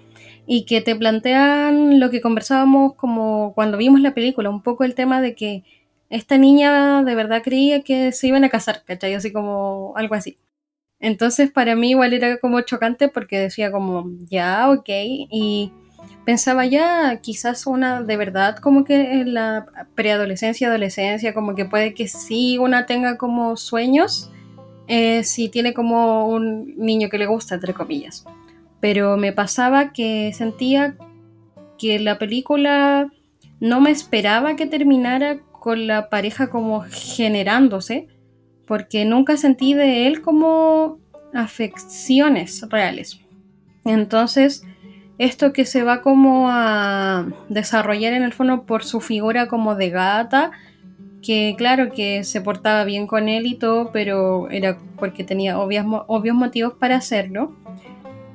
y 0.45 0.65
que 0.65 0.81
te 0.81 0.95
plantean 0.95 1.99
lo 1.99 2.09
que 2.09 2.21
conversábamos 2.21 2.95
como 2.95 3.53
cuando 3.53 3.77
vimos 3.77 4.01
la 4.01 4.13
película, 4.13 4.49
un 4.49 4.61
poco 4.61 4.83
el 4.83 4.95
tema 4.95 5.21
de 5.21 5.35
que 5.35 5.63
esta 6.09 6.37
niña 6.37 7.03
de 7.03 7.15
verdad 7.15 7.41
creía 7.43 7.83
que 7.83 8.11
se 8.11 8.27
iban 8.27 8.43
a 8.43 8.49
casar, 8.49 8.83
¿cachai? 8.85 9.13
Así 9.13 9.31
como 9.31 9.93
algo 9.95 10.15
así. 10.15 10.37
Entonces 10.99 11.51
para 11.51 11.75
mí 11.75 11.91
igual 11.91 12.13
era 12.13 12.37
como 12.37 12.61
chocante 12.61 13.07
porque 13.07 13.39
decía 13.39 13.71
como, 13.71 14.05
ya, 14.29 14.69
ok, 14.69 14.89
y 14.89 15.71
pensaba 16.25 16.65
ya, 16.65 17.19
quizás 17.21 17.65
una 17.65 18.03
de 18.03 18.17
verdad 18.17 18.57
como 18.57 18.83
que 18.83 19.21
en 19.21 19.33
la 19.33 19.65
preadolescencia, 19.95 20.67
adolescencia, 20.67 21.33
como 21.33 21.55
que 21.55 21.65
puede 21.65 21.93
que 21.93 22.07
sí 22.07 22.57
una 22.57 22.85
tenga 22.85 23.17
como 23.17 23.57
sueños 23.57 24.31
eh, 24.87 25.23
si 25.23 25.49
tiene 25.49 25.73
como 25.73 26.27
un 26.27 26.75
niño 26.77 27.09
que 27.09 27.17
le 27.17 27.25
gusta, 27.25 27.55
entre 27.55 27.73
comillas. 27.73 28.25
Pero 28.79 29.17
me 29.17 29.31
pasaba 29.31 29.93
que 29.93 30.31
sentía 30.33 30.95
que 31.77 31.99
la 31.99 32.17
película 32.17 33.11
no 33.59 33.79
me 33.79 33.91
esperaba 33.91 34.55
que 34.55 34.65
terminara 34.65 35.39
con 35.51 35.87
la 35.87 36.09
pareja 36.09 36.49
como 36.49 36.83
generándose, 36.89 38.07
porque 38.65 39.05
nunca 39.05 39.37
sentí 39.37 39.73
de 39.73 40.07
él 40.07 40.21
como 40.21 40.99
afecciones 41.33 42.67
reales. 42.69 43.19
Entonces, 43.85 44.63
esto 45.17 45.53
que 45.53 45.65
se 45.65 45.83
va 45.83 46.01
como 46.01 46.49
a 46.49 47.27
desarrollar 47.49 48.13
en 48.13 48.23
el 48.23 48.33
fondo 48.33 48.65
por 48.65 48.83
su 48.83 49.01
figura 49.01 49.47
como 49.47 49.75
de 49.75 49.89
gata, 49.91 50.51
que 51.21 51.55
claro 51.57 51.91
que 51.91 52.23
se 52.23 52.41
portaba 52.41 52.83
bien 52.83 53.07
con 53.07 53.29
él 53.29 53.45
y 53.45 53.55
todo, 53.55 53.91
pero 53.91 54.49
era 54.49 54.77
porque 54.97 55.23
tenía 55.23 55.59
obvios 55.59 56.35
motivos 56.35 56.73
para 56.73 56.95
hacerlo. 56.95 57.55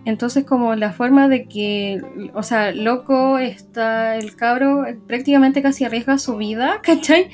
Entonces 0.06 0.44
como 0.44 0.76
la 0.76 0.92
forma 0.92 1.28
de 1.28 1.46
que, 1.46 2.00
o 2.32 2.44
sea, 2.44 2.70
loco 2.70 3.38
está 3.38 4.16
el 4.16 4.36
cabro, 4.36 4.84
prácticamente 5.08 5.62
casi 5.62 5.84
arriesga 5.84 6.16
su 6.18 6.36
vida, 6.36 6.80
¿cachai? 6.82 7.28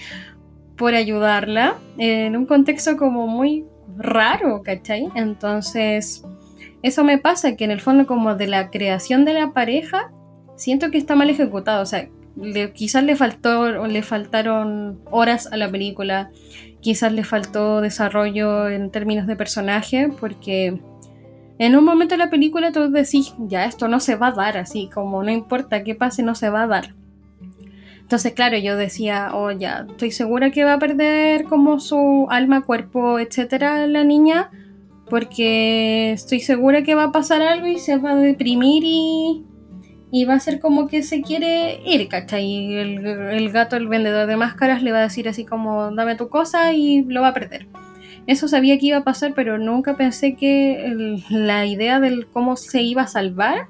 Por 0.77 0.95
ayudarla, 0.95 1.77
en 1.99 2.35
un 2.35 2.47
contexto 2.47 2.97
como 2.97 3.27
muy 3.27 3.67
raro, 3.99 4.63
¿cachai? 4.63 5.09
Entonces, 5.15 6.25
eso 6.83 7.05
me 7.05 7.19
pasa, 7.19 7.57
que 7.57 7.65
en 7.65 7.71
el 7.71 7.81
fondo 7.83 8.07
como 8.07 8.35
de 8.37 8.47
la 8.47 8.71
creación 8.71 9.27
de 9.27 9.35
la 9.35 9.53
pareja, 9.53 10.11
siento 10.57 10.91
que 10.91 10.97
está 10.97 11.15
mal 11.15 11.29
ejecutado, 11.29 11.83
o 11.83 11.87
sea, 11.87 12.09
quizás 12.75 13.05
le 13.05 13.17
faltó 13.17 13.87
le 13.87 14.03
faltaron 14.03 15.01
horas 15.11 15.49
a 15.53 15.57
la 15.57 15.71
película, 15.71 16.31
quizás 16.81 17.13
le 17.13 17.25
faltó 17.25 17.81
desarrollo 17.81 18.69
en 18.69 18.91
términos 18.91 19.27
de 19.27 19.37
personaje, 19.37 20.09
porque 20.21 20.81
en 21.59 21.77
un 21.77 21.85
momento 21.85 22.15
de 22.15 22.19
la 22.19 22.31
película 22.31 22.73
tú 22.73 22.91
decís, 22.91 23.35
ya 23.39 23.65
esto 23.67 23.89
no 23.89 24.01
se 24.01 24.17
va 24.17 24.29
a 24.29 24.33
dar, 24.33 24.57
así 24.57 24.89
como 24.93 25.23
no 25.23 25.31
importa 25.31 25.85
qué 25.85 25.95
pase, 25.95 26.23
no 26.23 26.35
se 26.35 26.51
va 26.51 26.63
a 26.63 26.67
dar. 26.67 26.95
Entonces, 28.01 28.33
claro, 28.33 28.59
yo 28.59 28.77
decía, 28.77 29.31
oh, 29.33 29.53
ya, 29.53 29.87
estoy 29.89 30.11
segura 30.11 30.51
que 30.51 30.65
va 30.65 30.75
a 30.75 30.79
perder 30.79 31.45
como 31.45 31.81
su 31.81 32.27
alma, 32.29 32.63
cuerpo, 32.63 33.19
etcétera, 33.19 33.87
la 33.87 34.05
niña, 34.05 34.51
porque 35.09 36.13
estoy 36.13 36.41
segura 36.41 36.83
que 36.83 36.95
va 36.95 37.05
a 37.05 37.13
pasar 37.13 37.43
algo 37.43 37.67
y 37.69 37.79
se 37.79 37.97
va 37.97 38.11
a 38.11 38.17
deprimir 38.17 38.83
y, 38.85 39.45
y 40.15 40.27
va 40.27 40.35
a 40.35 40.41
ser 40.41 40.61
como 40.61 40.89
que 40.89 41.03
se 41.03 41.23
quiere 41.23 41.81
ir, 41.87 42.07
¿cachai? 42.07 42.45
Y 42.45 42.75
el, 42.75 43.51
gato, 43.51 43.77
el 43.77 43.89
vendedor 43.89 44.27
de 44.27 44.37
máscaras, 44.37 44.83
le 44.83 44.93
va 44.93 44.99
a 44.99 45.03
decir 45.03 45.27
así 45.27 45.47
como, 45.47 45.91
dame 45.91 46.17
tu 46.17 46.29
cosa 46.29 46.75
y 46.75 47.03
lo 47.05 47.23
va 47.23 47.29
a 47.29 47.35
perder. 47.35 47.67
Eso 48.27 48.47
sabía 48.47 48.79
que 48.79 48.87
iba 48.87 48.99
a 48.99 49.05
pasar, 49.05 49.33
pero 49.35 49.57
nunca 49.57 49.97
pensé 49.97 50.37
que 50.37 51.19
la 51.31 51.65
idea 51.65 51.99
del 51.99 52.27
cómo 52.27 52.57
se 52.57 52.83
iba 52.83 53.03
a 53.03 53.07
salvar 53.07 53.69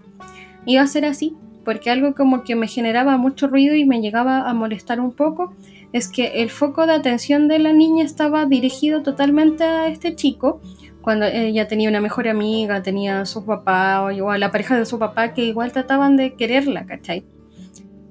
iba 0.66 0.82
a 0.82 0.87
ser 0.88 1.04
así, 1.04 1.37
porque 1.64 1.90
algo 1.90 2.12
como 2.12 2.42
que 2.42 2.56
me 2.56 2.66
generaba 2.66 3.16
mucho 3.18 3.46
ruido 3.46 3.76
y 3.76 3.84
me 3.84 4.00
llegaba 4.00 4.50
a 4.50 4.52
molestar 4.52 5.00
un 5.00 5.12
poco 5.12 5.54
es 5.92 6.08
que 6.08 6.42
el 6.42 6.50
foco 6.50 6.87
de 6.87 6.94
atención 6.94 7.46
de 7.46 7.61
la 7.61 7.72
niña 7.72 8.04
estaba 8.04 8.46
dirigido 8.46 9.02
totalmente 9.02 9.62
a 9.62 9.87
este 9.87 10.16
chico 10.16 10.61
cuando 11.02 11.26
ella 11.26 11.68
tenía 11.68 11.88
una 11.88 12.00
mejor 12.00 12.28
amiga, 12.28 12.82
tenía 12.82 13.21
a 13.21 13.26
su 13.26 13.44
papá 13.44 14.02
o 14.02 14.30
a 14.30 14.38
la 14.38 14.50
pareja 14.50 14.78
de 14.78 14.87
su 14.87 14.99
papá 14.99 15.35
que 15.35 15.44
igual 15.44 15.73
trataban 15.73 16.16
de 16.16 16.35
quererla, 16.35 16.87
¿cachai? 16.87 17.25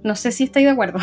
No 0.03 0.15
sé 0.15 0.31
si 0.31 0.43
estáis 0.43 0.65
de 0.65 0.71
acuerdo. 0.71 0.99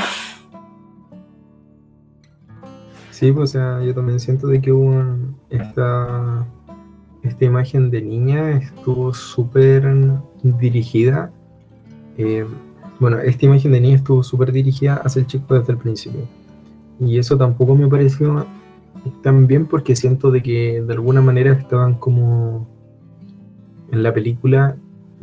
Sí, 3.11 3.33
pues, 3.33 3.51
o 3.51 3.53
sea, 3.53 3.83
yo 3.83 3.95
también 3.95 4.21
siento 4.21 4.47
de 4.47 4.61
que 4.61 4.71
hubo 4.71 5.03
esta, 5.51 6.47
esta 7.25 7.45
imagen 7.45 7.91
de 7.91 8.01
niña 8.01 8.51
estuvo 8.51 9.13
súper 9.13 9.93
dirigida. 10.43 11.33
Eh, 12.17 12.47
bueno, 13.01 13.19
esta 13.19 13.47
imagen 13.47 13.73
de 13.73 13.81
niña 13.81 13.97
estuvo 13.97 14.23
súper 14.23 14.53
dirigida 14.53 15.03
hacia 15.05 15.21
el 15.21 15.27
chico 15.27 15.59
desde 15.59 15.73
el 15.73 15.79
principio. 15.79 16.29
Y 17.01 17.19
eso 17.19 17.37
tampoco 17.37 17.75
me 17.75 17.89
pareció 17.89 18.47
también 19.23 19.67
porque 19.67 19.97
siento 19.97 20.31
de 20.31 20.43
que 20.43 20.83
de 20.83 20.93
alguna 20.93 21.21
manera 21.21 21.53
estaban 21.53 21.95
como 21.95 22.69
en 23.91 24.03
la 24.03 24.13
película, 24.13 24.77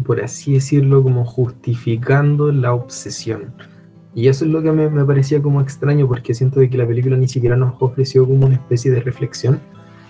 por 0.04 0.22
así 0.22 0.54
decirlo, 0.54 1.04
como 1.04 1.26
justificando 1.26 2.52
la 2.52 2.74
obsesión. 2.74 3.54
Y 4.14 4.28
eso 4.28 4.46
es 4.46 4.52
lo 4.52 4.64
que 4.64 4.72
me, 4.72 4.90
me, 4.90 5.04
parecía 5.04 5.42
como 5.42 5.62
extraño 5.62 6.08
porque 6.08 6.34
siento 6.34 6.60
de 6.60 6.70
que 6.70 6.78
la 6.78 6.88
película 6.88 7.18
ni 7.18 7.28
siquiera 7.28 7.58
nos 7.58 7.76
ofreció 7.80 8.26
como 8.26 8.46
una 8.46 8.56
especie 8.56 8.92
de 8.92 9.02
reflexión, 9.02 9.60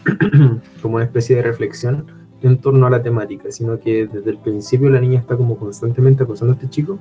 como 0.81 0.95
una 0.95 1.05
especie 1.05 1.35
de 1.35 1.41
reflexión 1.41 2.05
en 2.41 2.57
torno 2.57 2.85
a 2.85 2.89
la 2.89 3.01
temática, 3.01 3.51
sino 3.51 3.79
que 3.79 4.07
desde 4.07 4.29
el 4.29 4.37
principio 4.37 4.89
la 4.89 5.01
niña 5.01 5.19
está 5.19 5.35
como 5.35 5.57
constantemente 5.57 6.23
acosando 6.23 6.53
a 6.53 6.55
este 6.55 6.69
chico 6.69 6.99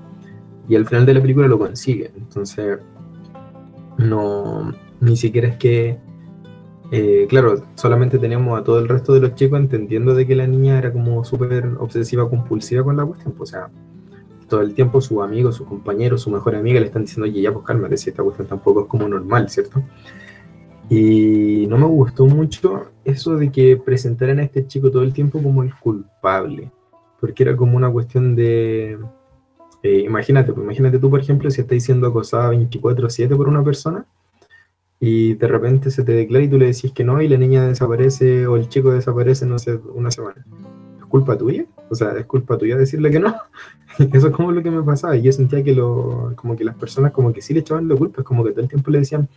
y 0.68 0.76
al 0.76 0.86
final 0.86 1.04
de 1.04 1.14
la 1.14 1.20
película 1.20 1.46
lo 1.46 1.58
consigue. 1.58 2.10
Entonces, 2.16 2.78
no, 3.98 4.72
ni 5.00 5.16
siquiera 5.16 5.48
es 5.48 5.56
que 5.56 5.98
eh, 6.96 7.26
claro, 7.28 7.60
solamente 7.74 8.20
teníamos 8.20 8.56
a 8.56 8.62
todo 8.62 8.78
el 8.78 8.88
resto 8.88 9.14
de 9.14 9.20
los 9.20 9.34
chicos 9.34 9.58
entendiendo 9.58 10.14
de 10.14 10.28
que 10.28 10.36
la 10.36 10.46
niña 10.46 10.78
era 10.78 10.92
como 10.92 11.24
súper 11.24 11.66
obsesiva, 11.80 12.30
compulsiva 12.30 12.84
con 12.84 12.96
la 12.96 13.04
cuestión. 13.04 13.32
Pues, 13.32 13.50
o 13.50 13.52
sea, 13.52 13.68
todo 14.48 14.60
el 14.60 14.74
tiempo 14.74 15.00
sus 15.00 15.20
amigos, 15.20 15.56
sus 15.56 15.66
compañeros, 15.66 16.22
su 16.22 16.30
mejor 16.30 16.54
amiga 16.54 16.78
le 16.78 16.86
están 16.86 17.02
diciendo, 17.02 17.24
oye, 17.28 17.42
ya 17.42 17.52
pues 17.52 17.64
cálmate, 17.66 17.96
si 17.96 18.10
esta 18.10 18.22
cuestión 18.22 18.46
tampoco 18.46 18.82
es 18.82 18.86
como 18.86 19.08
normal, 19.08 19.50
¿cierto? 19.50 19.82
Y 20.88 21.66
no 21.68 21.78
me 21.78 21.86
gustó 21.86 22.26
mucho 22.26 22.92
eso 23.04 23.34
de 23.34 23.50
que 23.50 23.76
presentaran 23.76 24.38
a 24.38 24.44
este 24.44 24.64
chico 24.64 24.88
todo 24.88 25.02
el 25.02 25.12
tiempo 25.12 25.42
como 25.42 25.64
el 25.64 25.74
culpable, 25.74 26.70
porque 27.20 27.42
era 27.42 27.56
como 27.56 27.76
una 27.76 27.90
cuestión 27.90 28.36
de... 28.36 29.00
Eh, 29.82 29.98
imagínate, 30.06 30.52
pues 30.52 30.64
imagínate 30.64 31.00
tú, 31.00 31.10
por 31.10 31.18
ejemplo, 31.18 31.50
si 31.50 31.60
estás 31.60 31.82
siendo 31.82 32.06
acosada 32.06 32.52
24/7 32.52 33.36
por 33.36 33.48
una 33.48 33.64
persona, 33.64 34.06
y 35.06 35.34
de 35.34 35.48
repente 35.48 35.90
se 35.90 36.02
te 36.02 36.12
declara 36.12 36.46
y 36.46 36.48
tú 36.48 36.56
le 36.56 36.64
decís 36.64 36.90
que 36.92 37.04
no 37.04 37.20
y 37.20 37.28
la 37.28 37.36
niña 37.36 37.66
desaparece 37.66 38.46
o 38.46 38.56
el 38.56 38.70
chico 38.70 38.90
desaparece, 38.90 39.44
no 39.44 39.58
sé, 39.58 39.78
una 39.92 40.10
semana. 40.10 40.42
¿Es 40.98 41.04
culpa 41.04 41.36
tuya? 41.36 41.66
O 41.90 41.94
sea, 41.94 42.12
¿es 42.12 42.24
culpa 42.24 42.56
tuya 42.56 42.74
decirle 42.78 43.10
que 43.10 43.20
no? 43.20 43.34
Eso 44.14 44.28
es 44.28 44.32
como 44.32 44.50
lo 44.50 44.62
que 44.62 44.70
me 44.70 44.82
pasaba 44.82 45.14
y 45.14 45.20
yo 45.20 45.30
sentía 45.30 45.62
que 45.62 45.74
lo, 45.74 46.32
como 46.36 46.56
que 46.56 46.64
las 46.64 46.74
personas 46.76 47.12
como 47.12 47.34
que 47.34 47.42
sí 47.42 47.52
le 47.52 47.60
echaban 47.60 47.86
la 47.86 47.96
culpa, 47.96 48.22
es 48.22 48.26
como 48.26 48.42
que 48.44 48.52
todo 48.52 48.62
el 48.62 48.68
tiempo 48.68 48.90
le 48.90 49.00
decían, 49.00 49.28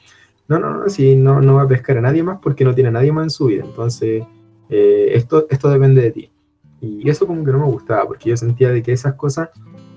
no, 0.47 0.57
no, 0.57 0.73
no, 0.73 0.89
si 0.89 1.17
no, 1.17 1.41
no 1.41 1.55
va 1.55 1.63
a 1.63 1.67
pescar 1.67 1.97
a 1.97 2.01
nadie 2.01 2.23
más 2.23 2.39
porque 2.41 2.63
no 2.63 2.73
tiene 2.73 2.87
a 2.87 2.93
nadie 2.93 3.11
más 3.11 3.25
en 3.25 3.29
su 3.29 3.47
vida, 3.47 3.65
entonces 3.65 4.23
eh, 4.69 5.09
esto, 5.15 5.47
esto 5.49 5.69
depende 5.69 6.01
de 6.01 6.11
ti. 6.11 6.31
Y 6.79 7.09
eso 7.09 7.27
como 7.27 7.43
que 7.43 7.51
no 7.51 7.59
me 7.59 7.65
gustaba 7.65 8.07
porque 8.07 8.29
yo 8.29 8.37
sentía 8.37 8.69
de 8.69 8.81
que 8.81 8.93
esas 8.93 9.15
cosas 9.15 9.49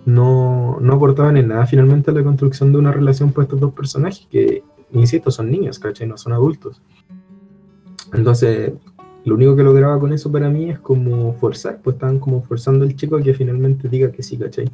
no, 0.04 0.78
no 0.80 0.94
aportaban 0.94 1.36
en 1.36 1.46
nada 1.46 1.64
finalmente 1.66 2.10
a 2.10 2.14
la 2.14 2.24
construcción 2.24 2.72
de 2.72 2.78
una 2.78 2.90
relación 2.90 3.32
por 3.32 3.44
estos 3.44 3.60
dos 3.60 3.72
personajes 3.72 4.26
que 4.30 4.64
insisto, 4.92 5.30
son 5.30 5.50
niños, 5.50 5.78
¿cachai? 5.78 6.06
No 6.06 6.16
son 6.16 6.32
adultos. 6.32 6.80
Entonces, 8.12 8.72
lo 9.24 9.34
único 9.34 9.54
que 9.54 9.62
lograba 9.62 9.98
con 10.00 10.12
eso 10.12 10.32
para 10.32 10.48
mí 10.48 10.70
es 10.70 10.78
como 10.78 11.34
forzar, 11.34 11.80
pues 11.82 11.94
estaban 11.94 12.18
como 12.18 12.42
forzando 12.42 12.84
al 12.84 12.96
chico 12.96 13.16
a 13.16 13.22
que 13.22 13.34
finalmente 13.34 13.88
diga 13.88 14.10
que 14.10 14.22
sí, 14.22 14.36
¿cachai? 14.36 14.70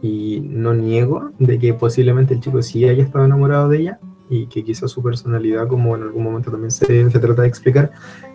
Y 0.00 0.40
no 0.40 0.74
niego 0.74 1.30
de 1.38 1.58
que 1.58 1.74
posiblemente 1.74 2.34
el 2.34 2.40
chico 2.40 2.62
sí 2.62 2.84
haya 2.88 3.02
estado 3.02 3.24
enamorado 3.24 3.68
de 3.68 3.78
ella 3.78 4.00
y 4.30 4.46
que 4.46 4.64
quizás 4.64 4.90
su 4.90 5.02
personalidad, 5.02 5.68
como 5.68 5.96
en 5.96 6.02
algún 6.02 6.22
momento 6.24 6.50
también 6.50 6.70
se, 6.70 7.10
se 7.10 7.18
trata 7.18 7.42
de 7.42 7.48
explicar, 7.48 7.90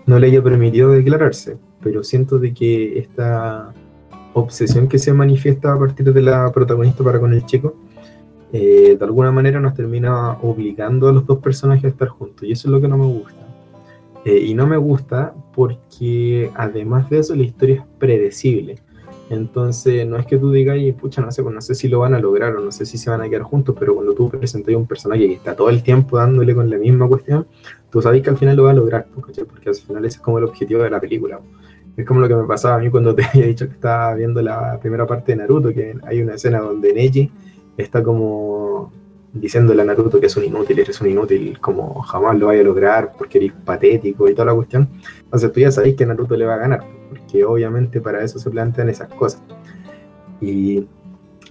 no 0.06 0.20
le 0.20 0.28
haya 0.28 0.44
permitido 0.44 0.92
declararse. 0.92 1.58
Pero 1.82 2.04
siento 2.04 2.40
de 2.40 2.54
que 2.54 3.00
esta 3.00 3.74
obsesión 4.34 4.88
que 4.88 5.00
se 5.00 5.14
manifiesta 5.14 5.74
a 5.74 5.80
partir 5.80 6.14
de 6.14 6.22
la 6.22 6.52
protagonista 6.52 7.04
para 7.04 7.20
con 7.20 7.34
el 7.34 7.46
chico 7.46 7.76
eh, 8.54 8.96
de 8.98 9.06
alguna 9.06 9.32
manera 9.32 9.60
nos 9.60 9.74
termina 9.74 10.32
obligando 10.42 11.08
a 11.08 11.12
los 11.12 11.26
dos 11.26 11.40
personajes 11.40 11.86
a 11.86 11.88
estar 11.90 12.08
juntos. 12.08 12.48
Y 12.48 12.52
eso 12.52 12.68
es 12.68 12.72
lo 12.72 12.82
que 12.82 12.88
no 12.88 12.98
me 12.98 13.06
gusta. 13.06 13.48
Eh, 14.26 14.46
y 14.48 14.54
no 14.54 14.68
me 14.68 14.78
gusta 14.78 15.34
porque 15.54 16.52
además 16.56 17.10
de 17.10 17.20
eso 17.20 17.36
la 17.36 17.44
historia 17.44 17.76
es 17.76 17.82
predecible. 17.98 18.76
Entonces 19.30 20.08
no 20.08 20.18
es 20.18 20.26
que 20.26 20.38
tú 20.38 20.52
digas, 20.52 20.78
y 20.78 20.92
pucha, 20.94 21.22
no 21.22 21.32
sé, 21.32 21.44
pues 21.44 21.54
no 21.54 21.62
sé 21.62 21.76
si 21.76 21.90
lo 21.90 22.00
van 22.00 22.14
a 22.14 22.20
lograr 22.20 22.56
o 22.56 22.62
no 22.62 22.72
sé 22.72 22.86
si 22.86 22.98
se 22.98 23.10
van 23.10 23.22
a 23.22 23.30
quedar 23.30 23.44
juntos, 23.44 23.76
pero 23.78 23.94
cuando 23.96 24.14
tú 24.14 24.30
presentas 24.30 24.74
a 24.74 24.78
un 24.78 24.88
personaje 24.88 25.28
que 25.28 25.34
está 25.34 25.54
todo 25.54 25.70
el 25.70 25.84
tiempo 25.84 26.18
dándole 26.18 26.56
con 26.56 26.70
la 26.70 26.78
misma 26.78 27.08
cuestión, 27.08 27.46
tú 27.90 28.02
sabes 28.02 28.22
que 28.22 28.30
al 28.30 28.38
final 28.38 28.56
lo 28.56 28.64
va 28.64 28.72
a 28.72 28.74
lograr, 28.74 29.06
porque 29.14 29.70
al 29.70 29.76
final 29.76 30.06
ese 30.06 30.18
es 30.18 30.22
como 30.22 30.38
el 30.38 30.46
objetivo 30.46 30.82
de 30.82 30.90
la 30.90 31.02
película. 31.02 31.42
Es 31.98 32.06
como 32.06 32.22
lo 32.22 32.28
que 32.28 32.36
me 32.36 32.44
pasaba 32.44 32.76
a 32.76 32.80
mí 32.80 32.90
cuando 32.90 33.14
te 33.16 33.26
había 33.26 33.48
dicho 33.48 33.68
que 33.68 33.74
estaba 33.74 34.14
viendo 34.14 34.42
la 34.42 34.80
primera 34.80 35.06
parte 35.06 35.34
de 35.34 35.38
Naruto, 35.38 35.74
que 35.74 35.98
hay 36.04 36.22
una 36.22 36.36
escena 36.36 36.60
donde 36.60 36.94
Neji 36.94 37.32
está 37.78 38.04
como 38.04 38.92
diciéndole 39.34 39.82
a 39.82 39.86
Naruto 39.86 40.20
que 40.20 40.26
es 40.26 40.38
un 40.38 40.46
inútil, 40.46 40.80
eres 40.80 41.00
un 41.02 41.10
inútil, 41.10 41.60
como 41.60 42.02
jamás 42.02 42.38
lo 42.38 42.48
vaya 42.48 42.62
a 42.62 42.64
lograr 42.64 43.14
porque 43.18 43.38
eres 43.38 43.54
patético 43.54 44.28
y 44.28 44.34
toda 44.34 44.46
la 44.46 44.56
cuestión. 44.56 44.90
Entonces 45.24 45.52
tú 45.52 45.60
ya 45.60 45.72
sabéis 45.72 45.96
que 45.96 46.06
Naruto 46.06 46.36
le 46.36 46.46
va 46.46 46.56
a 46.56 46.58
ganar, 46.58 46.84
porque 47.10 47.44
obviamente 47.46 48.02
para 48.02 48.24
eso 48.24 48.40
se 48.40 48.50
plantean 48.50 48.90
esas 48.90 49.10
cosas. 49.10 49.42
Y 50.42 50.88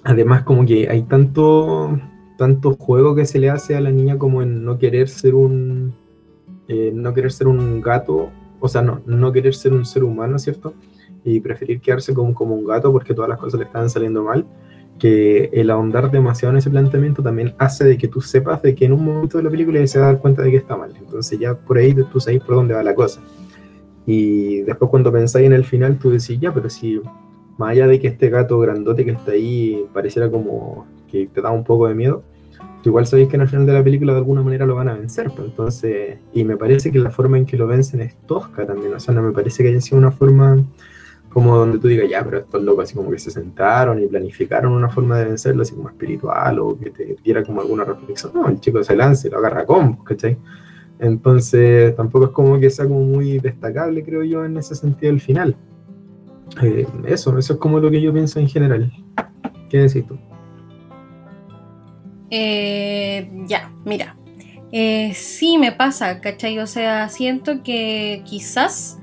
además 0.04 0.42
como 0.42 0.66
que 0.66 0.88
hay 0.88 1.02
tanto, 1.02 1.99
tanto 2.38 2.75
juego 2.75 3.14
que 3.14 3.26
se 3.26 3.38
le 3.38 3.50
hace 3.50 3.76
a 3.76 3.80
la 3.80 3.90
niña 3.90 4.18
como 4.18 4.42
en 4.42 4.64
no 4.64 4.78
querer 4.78 5.09
ser 5.09 5.35
un, 5.35 5.95
eh, 6.68 6.90
no 6.95 7.14
querer 7.14 7.33
ser 7.33 7.47
un 7.49 7.80
gato 7.80 8.30
o 8.61 8.68
sea, 8.68 8.83
no, 8.83 9.00
no 9.06 9.33
querer 9.33 9.54
ser 9.54 9.73
un 9.73 9.85
ser 9.85 10.04
humano, 10.04 10.38
¿cierto? 10.38 10.75
Y 11.25 11.40
preferir 11.40 11.80
quedarse 11.80 12.14
como, 12.14 12.35
como 12.35 12.54
un 12.54 12.64
gato 12.64 12.92
porque 12.92 13.14
todas 13.14 13.28
las 13.28 13.38
cosas 13.38 13.59
le 13.61 13.66
estaban 13.66 13.90
saliendo 13.90 14.23
mal, 14.23 14.47
que 14.99 15.50
el 15.53 15.71
ahondar 15.71 16.11
demasiado 16.11 16.53
en 16.53 16.59
ese 16.59 16.71
planteamiento 16.71 17.23
también 17.23 17.55
hace 17.59 17.85
de 17.85 17.99
que 17.99 18.09
tú 18.09 18.21
sepas 18.21 18.62
de 18.62 18.75
que 18.75 18.87
en 18.87 18.93
un 18.93 19.05
momento 19.05 19.38
de 19.38 19.45
la 19.45 19.50
película 19.50 19.87
se 19.87 19.99
va 19.99 20.07
dar 20.07 20.19
cuenta 20.19 20.43
de 20.43 20.50
que 20.50 20.57
está 20.57 20.76
mal. 20.76 20.93
Entonces 20.99 21.38
ya 21.38 21.55
por 21.55 21.79
ahí 21.79 21.95
tú 21.95 22.21
sabes 22.21 22.41
por 22.43 22.57
dónde 22.57 22.75
va 22.75 22.83
la 22.83 22.95
cosa. 22.95 23.21
Y 24.07 24.62
después 24.62 24.91
cuando 24.91 25.12
pensáis 25.12 25.47
en 25.47 25.53
el 25.53 25.65
final, 25.65 25.99
tú 25.99 26.11
decís, 26.11 26.38
ya, 26.41 26.55
pero 26.55 26.71
si 26.71 27.00
más 27.59 27.71
allá 27.71 27.87
de 27.87 27.99
que 27.99 28.09
este 28.09 28.31
gato 28.31 28.59
grandote 28.59 29.05
que 29.05 29.11
está 29.11 29.33
ahí 29.33 29.85
pareciera 29.93 30.31
como 30.31 30.87
que 31.11 31.26
te 31.26 31.41
da 31.41 31.50
un 31.50 31.65
poco 31.65 31.88
de 31.88 31.95
miedo, 31.95 32.23
tú 32.83 32.91
igual 32.91 33.07
sabéis 33.07 33.29
que 33.29 33.37
en 33.37 33.43
el 33.43 33.49
final 33.49 33.67
de 33.67 33.73
la 33.73 33.83
película 33.83 34.12
de 34.12 34.19
alguna 34.19 34.43
manera 34.43 34.65
lo 34.65 34.76
van 34.76 34.88
a 34.88 34.95
vencer. 34.95 35.31
Pues 35.35 35.49
entonces, 35.49 36.19
y 36.33 36.45
me 36.45 36.57
parece 36.57 36.93
que 36.93 36.99
la 36.99 37.11
forma 37.11 37.37
en 37.37 37.47
que 37.47 37.57
lo 37.57 37.67
vencen 37.67 38.00
es 38.00 38.17
tosca 38.26 38.65
también. 38.65 38.95
O 38.95 39.00
sea, 39.00 39.12
no 39.12 39.23
me 39.23 39.33
parece 39.33 39.62
que 39.62 39.71
haya 39.71 39.81
sido 39.81 39.99
una 39.99 40.12
forma 40.12 40.65
como 41.37 41.55
donde 41.55 41.78
tú 41.78 41.88
digas, 41.88 42.09
ya, 42.09 42.25
pero 42.25 42.38
estos 42.38 42.62
locos 42.62 42.85
así 42.85 42.95
como 42.95 43.11
que 43.11 43.19
se 43.19 43.31
sentaron 43.31 44.02
y 44.02 44.07
planificaron 44.07 44.73
una 44.73 44.88
forma 44.88 45.19
de 45.19 45.26
vencerlo 45.26 45.61
así 45.61 45.75
como 45.75 45.90
espiritual 45.90 46.59
o 46.61 46.78
que 46.78 46.88
te 46.88 47.14
diera 47.23 47.45
como 47.45 47.61
alguna 47.61 47.85
reflexión. 47.85 48.33
No, 48.35 48.49
el 48.49 48.59
chico 48.59 48.83
se 48.83 48.97
lanza 48.97 49.28
y 49.28 49.31
lo 49.31 49.37
agarra 49.37 49.66
con, 49.66 49.97
¿cachai? 49.97 50.38
Entonces, 50.99 51.95
tampoco 51.95 52.25
es 52.25 52.31
como 52.31 52.59
que 52.59 52.71
sea 52.71 52.87
como 52.87 53.00
muy 53.00 53.38
destacable, 53.38 54.02
creo 54.02 54.25
yo, 54.25 54.47
en 54.47 54.57
ese 54.57 54.75
sentido 54.75 55.12
el 55.12 55.21
final. 55.21 55.55
Eh, 56.62 56.87
eso, 57.05 57.37
eso 57.37 57.52
es 57.52 57.59
como 57.59 57.81
lo 57.81 57.90
que 57.90 58.00
yo 58.00 58.14
pienso 58.14 58.40
en 58.40 58.49
general. 58.49 58.90
¿Qué 59.69 59.81
decís 59.81 60.07
tú? 60.07 60.19
Eh, 62.31 63.31
ya, 63.47 63.71
mira. 63.85 64.16
Eh, 64.73 65.12
sí 65.12 65.59
me 65.59 65.71
pasa, 65.71 66.19
¿cachai? 66.23 66.59
O 66.61 66.66
sea, 66.66 67.11
siento 67.11 67.62
que 67.62 68.23
quizás 68.25 69.00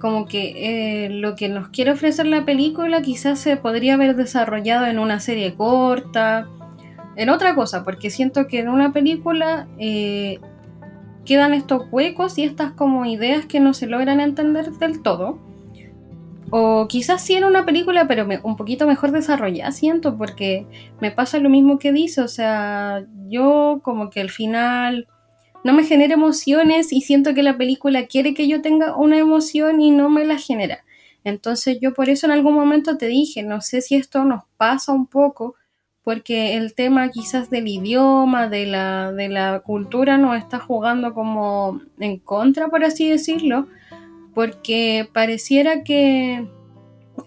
como 0.00 0.26
que 0.26 1.08
lo 1.10 1.36
que 1.36 1.48
nos 1.48 1.68
quiere 1.68 1.92
ofrecer 1.92 2.26
la 2.26 2.44
película 2.44 3.02
quizás 3.02 3.38
se 3.38 3.56
podría 3.56 3.94
haber 3.94 4.16
desarrollado 4.16 4.86
en 4.86 4.98
una 4.98 5.20
serie 5.20 5.54
corta, 5.54 6.48
en 7.16 7.28
otra 7.28 7.54
cosa, 7.54 7.84
porque 7.84 8.10
siento 8.10 8.46
que 8.46 8.60
en 8.60 8.68
una 8.68 8.92
película 8.92 9.68
quedan 9.78 11.54
estos 11.54 11.86
huecos 11.92 12.38
y 12.38 12.44
estas 12.44 12.72
como 12.72 13.04
ideas 13.04 13.46
que 13.46 13.60
no 13.60 13.74
se 13.74 13.86
logran 13.86 14.20
entender 14.20 14.72
del 14.72 15.02
todo. 15.02 15.38
O 16.52 16.88
quizás 16.88 17.22
sí 17.22 17.34
en 17.34 17.44
una 17.44 17.64
película, 17.64 18.08
pero 18.08 18.26
un 18.42 18.56
poquito 18.56 18.84
mejor 18.86 19.12
desarrollada, 19.12 19.70
siento, 19.70 20.16
porque 20.16 20.66
me 21.00 21.12
pasa 21.12 21.38
lo 21.38 21.48
mismo 21.48 21.78
que 21.78 21.92
dice, 21.92 22.22
o 22.22 22.28
sea, 22.28 23.04
yo 23.28 23.80
como 23.84 24.10
que 24.10 24.20
al 24.20 24.30
final 24.30 25.06
no 25.64 25.72
me 25.72 25.84
genera 25.84 26.14
emociones 26.14 26.92
y 26.92 27.02
siento 27.02 27.34
que 27.34 27.42
la 27.42 27.56
película 27.56 28.06
quiere 28.06 28.34
que 28.34 28.48
yo 28.48 28.62
tenga 28.62 28.96
una 28.96 29.18
emoción 29.18 29.80
y 29.80 29.90
no 29.90 30.08
me 30.08 30.24
la 30.24 30.38
genera. 30.38 30.84
Entonces 31.24 31.78
yo 31.80 31.92
por 31.92 32.08
eso 32.08 32.26
en 32.26 32.32
algún 32.32 32.54
momento 32.54 32.96
te 32.96 33.06
dije, 33.06 33.42
no 33.42 33.60
sé 33.60 33.82
si 33.82 33.94
esto 33.94 34.24
nos 34.24 34.44
pasa 34.56 34.92
un 34.92 35.06
poco, 35.06 35.54
porque 36.02 36.56
el 36.56 36.74
tema 36.74 37.10
quizás 37.10 37.50
del 37.50 37.68
idioma, 37.68 38.48
de 38.48 38.66
la, 38.66 39.12
de 39.12 39.28
la 39.28 39.60
cultura 39.60 40.16
nos 40.16 40.38
está 40.38 40.58
jugando 40.58 41.12
como 41.12 41.80
en 41.98 42.18
contra, 42.18 42.68
por 42.68 42.84
así 42.84 43.08
decirlo, 43.08 43.68
porque 44.34 45.08
pareciera 45.12 45.84
que 45.84 46.48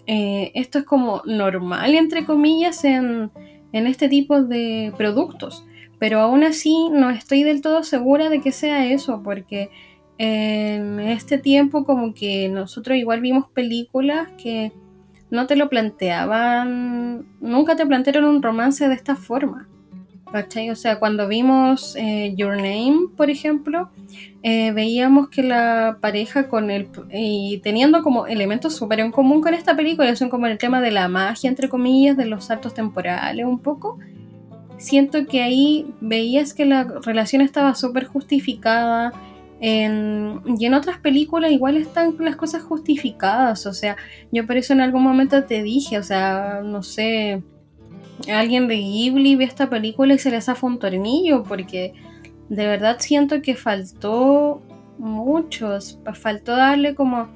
eh, 0.06 0.50
esto 0.54 0.78
es 0.78 0.84
como 0.84 1.22
normal, 1.24 1.94
entre 1.94 2.24
comillas, 2.24 2.84
en, 2.84 3.30
en 3.72 3.86
este 3.86 4.08
tipo 4.08 4.42
de 4.42 4.92
productos, 4.96 5.64
pero 5.98 6.20
aún 6.20 6.44
así 6.44 6.88
no 6.90 7.10
estoy 7.10 7.42
del 7.42 7.60
todo 7.60 7.82
segura 7.82 8.28
de 8.28 8.40
que 8.40 8.52
sea 8.52 8.86
eso, 8.86 9.22
porque 9.22 9.70
en 10.18 11.00
este 11.00 11.38
tiempo 11.38 11.84
como 11.84 12.14
que 12.14 12.48
nosotros 12.48 12.96
igual 12.96 13.20
vimos 13.20 13.48
películas 13.50 14.28
que 14.42 14.72
no 15.30 15.46
te 15.46 15.56
lo 15.56 15.68
planteaban, 15.68 17.26
nunca 17.40 17.76
te 17.76 17.86
plantearon 17.86 18.24
un 18.24 18.42
romance 18.42 18.88
de 18.88 18.94
esta 18.94 19.16
forma. 19.16 19.68
¿Cachai? 20.30 20.70
O 20.70 20.76
sea, 20.76 20.98
cuando 20.98 21.28
vimos 21.28 21.94
eh, 21.96 22.34
Your 22.36 22.56
Name, 22.56 23.08
por 23.16 23.30
ejemplo, 23.30 23.90
eh, 24.42 24.72
veíamos 24.72 25.28
que 25.28 25.44
la 25.44 25.98
pareja 26.00 26.48
con 26.48 26.72
el... 26.72 26.88
y 27.12 27.60
teniendo 27.62 28.02
como 28.02 28.26
elementos 28.26 28.74
súper 28.74 28.98
en 28.98 29.12
común 29.12 29.40
con 29.40 29.54
esta 29.54 29.76
película, 29.76 30.16
son 30.16 30.30
como 30.30 30.48
el 30.48 30.58
tema 30.58 30.80
de 30.80 30.90
la 30.90 31.06
magia, 31.08 31.48
entre 31.48 31.68
comillas, 31.68 32.16
de 32.16 32.26
los 32.26 32.46
saltos 32.46 32.74
temporales 32.74 33.46
un 33.46 33.60
poco. 33.60 33.98
Siento 34.76 35.26
que 35.26 35.42
ahí 35.42 35.86
veías 36.00 36.54
que 36.54 36.64
la 36.64 36.84
relación 37.04 37.42
estaba 37.42 37.74
súper 37.74 38.04
justificada, 38.06 39.12
y 39.60 40.66
en 40.66 40.74
otras 40.74 40.98
películas 40.98 41.50
igual 41.50 41.78
están 41.78 42.16
las 42.18 42.36
cosas 42.36 42.62
justificadas, 42.62 43.66
o 43.66 43.72
sea, 43.72 43.96
yo 44.30 44.46
por 44.46 44.58
eso 44.58 44.74
en 44.74 44.82
algún 44.82 45.02
momento 45.02 45.44
te 45.44 45.62
dije, 45.62 45.96
o 45.98 46.02
sea, 46.02 46.60
no 46.62 46.82
sé, 46.82 47.42
alguien 48.30 48.68
de 48.68 48.76
Ghibli 48.76 49.36
ve 49.36 49.44
esta 49.44 49.70
película 49.70 50.14
y 50.14 50.18
se 50.18 50.30
le 50.30 50.40
zafa 50.42 50.66
un 50.66 50.78
tornillo, 50.78 51.44
porque 51.44 51.94
de 52.50 52.66
verdad 52.66 52.96
siento 53.00 53.40
que 53.40 53.54
faltó 53.54 54.60
muchos, 54.98 55.98
faltó 56.12 56.56
darle 56.56 56.94
como 56.94 57.28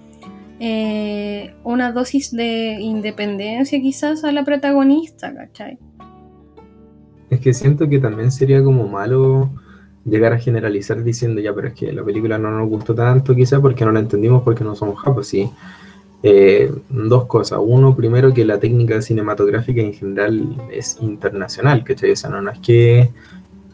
eh, 0.60 1.54
una 1.64 1.92
dosis 1.92 2.30
de 2.30 2.78
independencia 2.80 3.80
quizás 3.80 4.24
a 4.24 4.32
la 4.32 4.44
protagonista, 4.44 5.34
¿cachai? 5.34 5.78
Es 7.30 7.40
que 7.40 7.52
siento 7.52 7.88
que 7.88 7.98
también 7.98 8.30
sería 8.30 8.62
como 8.62 8.88
malo 8.88 9.50
llegar 10.04 10.32
a 10.32 10.38
generalizar 10.38 11.02
diciendo, 11.02 11.40
ya, 11.40 11.54
pero 11.54 11.68
es 11.68 11.74
que 11.74 11.92
la 11.92 12.02
película 12.02 12.38
no 12.38 12.50
nos 12.50 12.68
gustó 12.68 12.94
tanto, 12.94 13.34
quizá 13.34 13.60
porque 13.60 13.84
no 13.84 13.92
la 13.92 14.00
entendimos, 14.00 14.42
porque 14.42 14.64
no 14.64 14.74
somos 14.74 14.98
japos. 14.98 15.32
Eh, 16.22 16.72
dos 16.88 17.26
cosas. 17.26 17.60
Uno, 17.62 17.94
primero, 17.94 18.32
que 18.34 18.44
la 18.44 18.58
técnica 18.58 19.00
cinematográfica 19.02 19.80
en 19.80 19.94
general 19.94 20.56
es 20.72 20.98
internacional, 21.00 21.84
¿cachai? 21.84 22.12
O 22.12 22.16
sea, 22.16 22.30
no, 22.30 22.50
es 22.50 22.58
que 22.58 23.10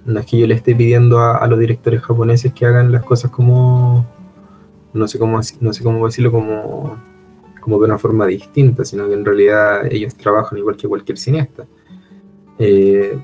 no 0.05 0.21
es 0.21 0.27
que 0.27 0.39
yo 0.39 0.47
le 0.47 0.55
esté 0.55 0.75
pidiendo 0.75 1.19
a, 1.21 1.47
los 1.47 1.59
directores 1.59 2.03
japoneses 2.03 2.53
que 2.53 2.67
hagan 2.67 2.93
las 2.93 3.03
cosas 3.05 3.31
como 3.31 4.05
no 4.93 5.09
sé 5.09 5.19
cómo 5.19 5.41
no 5.61 5.73
sé 5.73 5.83
cómo 5.83 6.07
decirlo 6.07 6.31
como 6.31 6.97
como 7.61 7.79
de 7.79 7.87
una 7.87 7.99
forma 7.99 8.27
distinta, 8.27 8.85
sino 8.85 9.09
que 9.09 9.15
en 9.15 9.25
realidad 9.25 9.87
ellos 9.91 10.15
trabajan 10.15 10.59
igual 10.59 10.77
que 10.77 10.87
cualquier 10.87 11.17
cineasta. 11.17 11.65
Eh, 12.59 13.19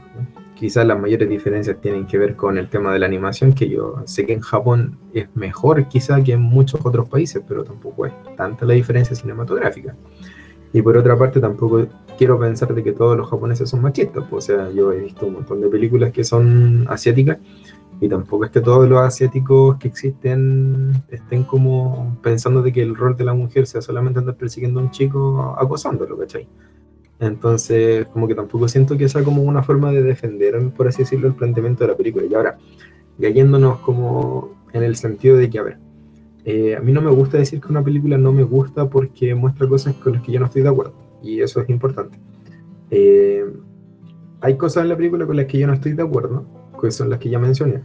quizás 0.54 0.86
las 0.86 1.00
mayores 1.00 1.28
diferencias 1.28 1.80
tienen 1.80 2.06
que 2.06 2.18
ver 2.18 2.36
con 2.36 2.58
el 2.58 2.68
tema 2.68 2.92
de 2.92 2.98
la 2.98 3.06
animación, 3.06 3.52
que 3.52 3.68
yo 3.68 4.02
sé 4.04 4.26
que 4.26 4.34
en 4.34 4.40
Japón 4.40 4.98
es 5.14 5.28
mejor 5.34 5.88
quizá 5.88 6.22
que 6.22 6.32
en 6.32 6.42
muchos 6.42 6.84
otros 6.84 7.08
países, 7.08 7.42
pero 7.46 7.64
tampoco 7.64 8.06
es 8.06 8.12
tanta 8.36 8.66
la 8.66 8.74
diferencia 8.74 9.16
cinematográfica. 9.16 9.96
Y 10.72 10.82
por 10.82 10.96
otra 10.96 11.16
parte, 11.16 11.40
tampoco 11.40 11.86
quiero 12.16 12.38
pensar 12.38 12.74
de 12.74 12.82
que 12.84 12.92
todos 12.92 13.16
los 13.16 13.28
japoneses 13.28 13.68
son 13.68 13.82
machistas, 13.82 14.24
pues, 14.30 14.44
o 14.44 14.46
sea, 14.46 14.70
yo 14.70 14.92
he 14.92 15.00
visto 15.00 15.26
un 15.26 15.34
montón 15.34 15.60
de 15.60 15.68
películas 15.68 16.12
que 16.12 16.22
son 16.22 16.86
asiáticas 16.88 17.38
y 18.00 18.08
tampoco 18.08 18.46
es 18.46 18.50
que 18.50 18.60
todos 18.60 18.88
los 18.88 18.98
asiáticos 19.00 19.76
que 19.76 19.88
existen 19.88 20.92
estén 21.08 21.44
como 21.44 22.18
pensando 22.22 22.62
de 22.62 22.72
que 22.72 22.82
el 22.82 22.96
rol 22.96 23.16
de 23.16 23.24
la 23.24 23.34
mujer 23.34 23.66
sea 23.66 23.82
solamente 23.82 24.20
andar 24.20 24.36
persiguiendo 24.36 24.80
a 24.80 24.84
un 24.84 24.90
chico 24.90 25.54
acosándolo, 25.58 26.16
¿cachai? 26.16 26.48
Entonces, 27.20 28.06
como 28.06 28.26
que 28.26 28.34
tampoco 28.34 28.66
siento 28.66 28.96
que 28.96 29.08
sea 29.08 29.22
como 29.22 29.42
una 29.42 29.62
forma 29.62 29.92
de 29.92 30.02
defender, 30.02 30.58
por 30.70 30.88
así 30.88 31.02
decirlo, 31.02 31.28
el 31.28 31.34
planteamiento 31.34 31.84
de 31.84 31.90
la 31.90 31.96
película. 31.96 32.24
Y 32.26 32.34
ahora, 32.34 32.58
yéndonos 33.18 33.80
como 33.80 34.54
en 34.72 34.82
el 34.82 34.96
sentido 34.96 35.36
de 35.36 35.50
que, 35.50 35.58
a 35.58 35.62
ver, 35.62 35.78
eh, 36.46 36.76
a 36.76 36.80
mí 36.80 36.92
no 36.92 37.02
me 37.02 37.10
gusta 37.10 37.36
decir 37.36 37.60
que 37.60 37.68
una 37.68 37.84
película 37.84 38.16
no 38.16 38.32
me 38.32 38.42
gusta 38.42 38.88
porque 38.88 39.34
muestra 39.34 39.68
cosas 39.68 39.94
con 39.96 40.14
las 40.14 40.22
que 40.22 40.32
yo 40.32 40.40
no 40.40 40.46
estoy 40.46 40.62
de 40.62 40.70
acuerdo. 40.70 40.94
Y 41.22 41.40
eso 41.42 41.60
es 41.60 41.68
importante. 41.68 42.18
Eh, 42.90 43.44
hay 44.40 44.56
cosas 44.56 44.84
en 44.84 44.88
la 44.88 44.96
película 44.96 45.26
con 45.26 45.36
las 45.36 45.44
que 45.44 45.58
yo 45.58 45.66
no 45.66 45.74
estoy 45.74 45.92
de 45.92 46.02
acuerdo, 46.02 46.46
que 46.80 46.90
son 46.90 47.10
las 47.10 47.18
que 47.18 47.28
ya 47.28 47.38
mencioné. 47.38 47.82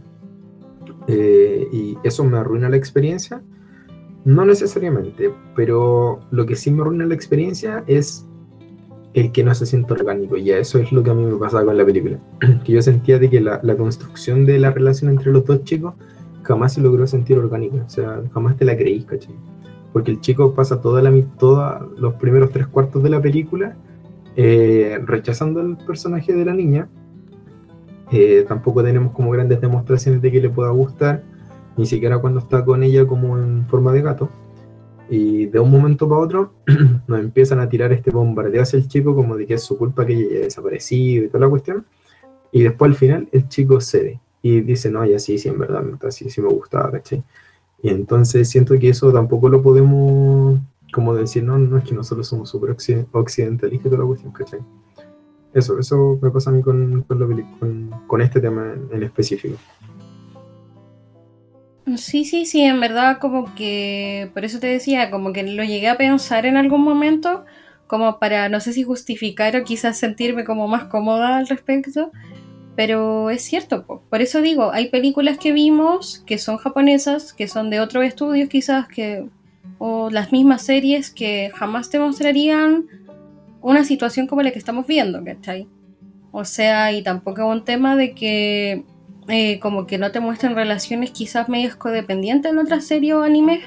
Eh, 1.08 1.68
y 1.70 1.98
eso 2.02 2.24
me 2.24 2.38
arruina 2.38 2.70
la 2.70 2.76
experiencia. 2.76 3.42
No 4.24 4.46
necesariamente, 4.46 5.30
pero 5.54 6.20
lo 6.30 6.46
que 6.46 6.56
sí 6.56 6.70
me 6.70 6.80
arruina 6.80 7.04
la 7.04 7.14
experiencia 7.14 7.84
es 7.86 8.26
el 9.16 9.32
que 9.32 9.42
no 9.42 9.54
se 9.54 9.64
siente 9.64 9.94
orgánico. 9.94 10.36
Y 10.36 10.50
eso 10.50 10.78
es 10.78 10.92
lo 10.92 11.02
que 11.02 11.10
a 11.10 11.14
mí 11.14 11.24
me 11.24 11.36
pasaba 11.38 11.64
con 11.64 11.76
la 11.76 11.86
película. 11.86 12.18
que 12.64 12.72
yo 12.72 12.82
sentía 12.82 13.18
de 13.18 13.30
que 13.30 13.40
la, 13.40 13.60
construcción 13.76 14.44
de 14.44 14.58
la 14.58 14.70
relación 14.70 15.10
entre 15.10 15.32
los 15.32 15.44
dos 15.46 15.64
chicos 15.64 15.94
jamás 16.42 16.74
se 16.74 16.82
logró 16.82 17.06
sentir 17.06 17.38
orgánica. 17.38 17.82
O 17.84 17.88
sea, 17.88 18.22
jamás 18.34 18.56
te 18.58 18.66
la 18.66 18.76
creí, 18.76 19.02
¿cachai? 19.04 19.34
Porque 19.94 20.10
el 20.10 20.20
chico 20.20 20.54
pasa 20.54 20.82
toda 20.82 21.00
la, 21.00 21.10
toda 21.38 21.88
los 21.96 22.14
primeros 22.14 22.50
tres 22.50 22.66
cuartos 22.66 23.02
de 23.02 23.08
la 23.08 23.22
película 23.22 23.74
eh, 24.36 25.00
rechazando 25.06 25.60
al 25.60 25.78
personaje 25.78 26.34
de 26.34 26.44
la 26.44 26.52
niña. 26.52 26.86
Eh, 28.12 28.44
tampoco 28.46 28.84
tenemos 28.84 29.12
como 29.12 29.30
grandes 29.30 29.62
demostraciones 29.62 30.20
de 30.20 30.30
que 30.30 30.42
le 30.42 30.50
pueda 30.50 30.70
gustar, 30.70 31.22
ni 31.78 31.86
siquiera 31.86 32.18
cuando 32.18 32.40
está 32.40 32.66
con 32.66 32.82
ella 32.82 33.06
como 33.06 33.38
en 33.38 33.66
forma 33.66 33.94
de 33.94 34.02
gato. 34.02 34.28
Y 35.08 35.46
de 35.46 35.60
un 35.60 35.70
momento 35.70 36.08
para 36.08 36.20
otro 36.20 36.52
nos 37.06 37.20
empiezan 37.20 37.60
a 37.60 37.68
tirar 37.68 37.92
este 37.92 38.10
bombardeo 38.10 38.62
hacia 38.62 38.78
el 38.78 38.88
chico 38.88 39.14
como 39.14 39.36
de 39.36 39.46
que 39.46 39.54
es 39.54 39.62
su 39.62 39.78
culpa 39.78 40.04
que 40.04 40.14
ella 40.14 40.26
haya 40.30 40.40
desaparecido 40.40 41.24
y 41.24 41.28
toda 41.28 41.40
la 41.40 41.50
cuestión. 41.50 41.86
Y 42.52 42.62
después 42.62 42.90
al 42.90 42.96
final 42.96 43.28
el 43.32 43.48
chico 43.48 43.80
cede 43.80 44.20
y 44.42 44.60
dice, 44.60 44.90
no, 44.90 45.04
ya 45.04 45.18
sí, 45.18 45.38
sí, 45.38 45.48
en 45.48 45.58
verdad, 45.58 45.84
sí, 46.10 46.30
sí 46.30 46.40
me 46.40 46.48
gustaba, 46.48 46.92
¿cachai? 46.92 47.22
Y 47.82 47.88
entonces 47.88 48.48
siento 48.48 48.78
que 48.78 48.88
eso 48.88 49.12
tampoco 49.12 49.48
lo 49.48 49.62
podemos, 49.62 50.60
como 50.92 51.14
decir, 51.14 51.42
no, 51.42 51.58
no 51.58 51.78
es 51.78 51.84
que 51.84 51.94
nosotros 51.94 52.28
somos 52.28 52.48
súper 52.48 52.70
occidentalistas 52.70 53.86
y 53.86 53.90
toda 53.90 54.02
la 54.02 54.06
cuestión, 54.06 54.32
¿cachai? 54.32 54.60
Eso, 55.52 55.78
eso 55.78 56.18
me 56.20 56.30
pasa 56.30 56.50
a 56.50 56.52
mí 56.52 56.62
con, 56.62 57.02
con, 57.02 57.90
con, 58.06 58.20
este 58.20 58.40
tema 58.40 58.74
en, 58.92 59.02
específico. 59.02 59.56
Sí, 61.94 62.24
sí, 62.24 62.46
sí, 62.46 62.62
en 62.62 62.80
verdad 62.80 63.18
como 63.20 63.54
que, 63.54 64.28
por 64.34 64.44
eso 64.44 64.58
te 64.58 64.66
decía, 64.66 65.08
como 65.08 65.32
que 65.32 65.44
lo 65.44 65.62
llegué 65.62 65.86
a 65.88 65.96
pensar 65.96 66.44
en 66.44 66.56
algún 66.56 66.82
momento, 66.82 67.44
como 67.86 68.18
para, 68.18 68.48
no 68.48 68.58
sé 68.58 68.72
si 68.72 68.82
justificar 68.82 69.54
o 69.54 69.62
quizás 69.62 69.96
sentirme 69.96 70.44
como 70.44 70.66
más 70.66 70.84
cómoda 70.84 71.36
al 71.36 71.46
respecto, 71.46 72.10
pero 72.74 73.30
es 73.30 73.42
cierto, 73.42 73.86
por 73.86 74.20
eso 74.20 74.42
digo, 74.42 74.72
hay 74.72 74.88
películas 74.88 75.38
que 75.38 75.52
vimos 75.52 76.24
que 76.26 76.38
son 76.38 76.56
japonesas, 76.56 77.32
que 77.32 77.46
son 77.46 77.70
de 77.70 77.78
otros 77.78 78.04
estudios 78.04 78.48
quizás, 78.48 78.88
que, 78.88 79.28
o 79.78 80.10
las 80.10 80.32
mismas 80.32 80.62
series 80.62 81.10
que 81.10 81.52
jamás 81.54 81.88
te 81.88 82.00
mostrarían 82.00 82.86
una 83.62 83.84
situación 83.84 84.26
como 84.26 84.42
la 84.42 84.50
que 84.50 84.58
estamos 84.58 84.88
viendo, 84.88 85.22
¿cachai? 85.24 85.68
O 86.32 86.44
sea, 86.44 86.92
y 86.92 87.02
tampoco 87.02 87.42
es 87.42 87.58
un 87.58 87.64
tema 87.64 87.94
de 87.94 88.12
que 88.12 88.84
eh, 89.28 89.58
como 89.58 89.86
que 89.86 89.98
no 89.98 90.12
te 90.12 90.20
muestren 90.20 90.54
relaciones 90.54 91.10
quizás 91.10 91.48
medias 91.48 91.76
codependientes 91.76 92.52
en 92.52 92.58
otras 92.58 92.86
series 92.86 93.14
o 93.14 93.22
animes, 93.22 93.60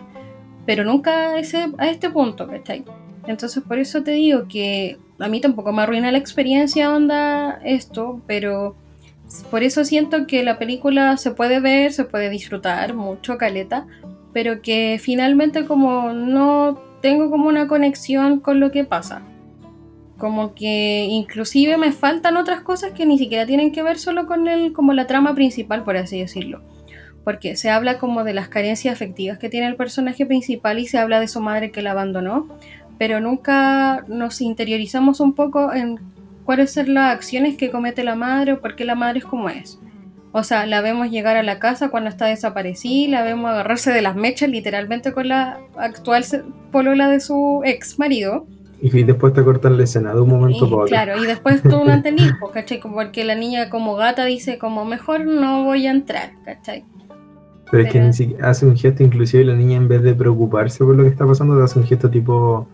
pero 0.65 0.83
nunca 0.83 1.31
a, 1.31 1.39
ese, 1.39 1.69
a 1.77 1.89
este 1.89 2.09
punto, 2.09 2.47
¿cachai? 2.47 2.85
Entonces 3.27 3.61
por 3.63 3.77
eso 3.77 4.01
te 4.03 4.11
digo 4.11 4.47
que 4.47 4.97
a 5.19 5.27
mí 5.27 5.41
tampoco 5.41 5.71
me 5.73 5.81
arruina 5.81 6.11
la 6.11 6.17
experiencia 6.17 6.93
onda 6.93 7.59
esto, 7.63 8.21
pero 8.25 8.75
por 9.51 9.63
eso 9.63 9.83
siento 9.83 10.25
que 10.25 10.43
la 10.43 10.57
película 10.57 11.17
se 11.17 11.31
puede 11.31 11.59
ver, 11.59 11.91
se 11.91 12.05
puede 12.05 12.29
disfrutar 12.29 12.93
mucho, 12.93 13.37
caleta, 13.37 13.85
pero 14.33 14.61
que 14.61 14.99
finalmente 15.01 15.65
como 15.65 16.13
no 16.13 16.81
tengo 17.01 17.29
como 17.29 17.47
una 17.47 17.67
conexión 17.67 18.39
con 18.39 18.59
lo 18.59 18.71
que 18.71 18.83
pasa. 18.83 19.21
Como 20.19 20.53
que 20.53 21.07
inclusive 21.09 21.77
me 21.77 21.91
faltan 21.91 22.37
otras 22.37 22.61
cosas 22.61 22.91
que 22.91 23.07
ni 23.07 23.17
siquiera 23.17 23.47
tienen 23.47 23.71
que 23.71 23.81
ver 23.81 23.97
solo 23.97 24.27
con 24.27 24.47
el, 24.47 24.73
como 24.73 24.93
la 24.93 25.07
trama 25.07 25.33
principal, 25.33 25.83
por 25.83 25.97
así 25.97 26.19
decirlo. 26.19 26.61
Porque 27.23 27.55
se 27.55 27.71
habla 27.71 27.97
como 27.97 28.23
de 28.23 28.33
las 28.33 28.49
carencias 28.49 28.93
afectivas 28.93 29.39
que 29.39 29.49
tiene 29.49 29.67
el 29.67 29.75
personaje 29.75 30.25
principal 30.25 30.77
y 30.77 30.87
se 30.87 30.99
habla 30.99 31.19
de 31.19 31.27
su 31.27 31.41
madre 31.41 31.71
que 31.71 31.81
la 31.81 31.91
abandonó, 31.91 32.47
pero 32.99 33.19
nunca 33.19 34.03
nos 34.07 34.41
interiorizamos 34.41 35.19
un 35.19 35.33
poco 35.33 35.73
en 35.73 35.99
cuáles 36.43 36.73
son 36.73 36.93
las 36.93 37.13
acciones 37.13 37.57
que 37.57 37.71
comete 37.71 38.03
la 38.03 38.15
madre 38.15 38.53
o 38.53 38.61
por 38.61 38.75
qué 38.75 38.83
la 38.83 38.95
madre 38.95 39.19
es 39.19 39.25
como 39.25 39.49
es. 39.49 39.79
O 40.31 40.43
sea, 40.43 40.65
la 40.67 40.81
vemos 40.81 41.09
llegar 41.09 41.37
a 41.37 41.43
la 41.43 41.59
casa 41.59 41.89
cuando 41.89 42.09
está 42.09 42.25
desaparecida, 42.25 43.09
la 43.09 43.23
vemos 43.23 43.49
agarrarse 43.49 43.91
de 43.91 44.01
las 44.01 44.15
mechas 44.15 44.49
literalmente 44.49 45.11
con 45.11 45.27
la 45.27 45.59
actual 45.77 46.23
polola 46.71 47.07
de 47.07 47.19
su 47.19 47.61
ex 47.65 47.97
marido. 47.97 48.45
Y 48.81 49.03
después 49.03 49.33
te 49.33 49.43
cortan 49.43 49.77
la 49.77 49.83
escena 49.83 50.13
de 50.13 50.21
un 50.21 50.29
momento 50.29 50.65
para 50.65 50.83
otro. 50.83 50.87
Claro, 50.87 51.23
y 51.23 51.27
después 51.27 51.61
tú 51.61 51.69
no 51.85 51.91
entendís, 51.91 52.33
¿cachai? 52.53 52.79
Porque 52.81 53.23
la 53.23 53.35
niña 53.35 53.69
como 53.69 53.95
gata 53.95 54.25
dice 54.25 54.57
como 54.57 54.85
mejor 54.85 55.25
no 55.25 55.65
voy 55.65 55.87
a 55.87 55.91
entrar, 55.91 56.31
¿cachai? 56.45 56.85
Pero, 57.71 57.83
es 57.83 57.91
que 57.91 57.99
ni 57.99 58.13
siquiera 58.13 58.49
hace 58.49 58.65
un 58.65 58.75
gesto, 58.75 59.03
inclusive 59.03 59.43
la 59.43 59.53
niña 59.53 59.77
en 59.77 59.87
vez 59.87 60.01
de 60.01 60.15
preocuparse 60.15 60.83
por 60.83 60.95
lo 60.95 61.03
que 61.03 61.09
está 61.09 61.27
pasando, 61.27 61.61
hace 61.61 61.77
un 61.77 61.85
gesto 61.85 62.09
tipo 62.09 62.67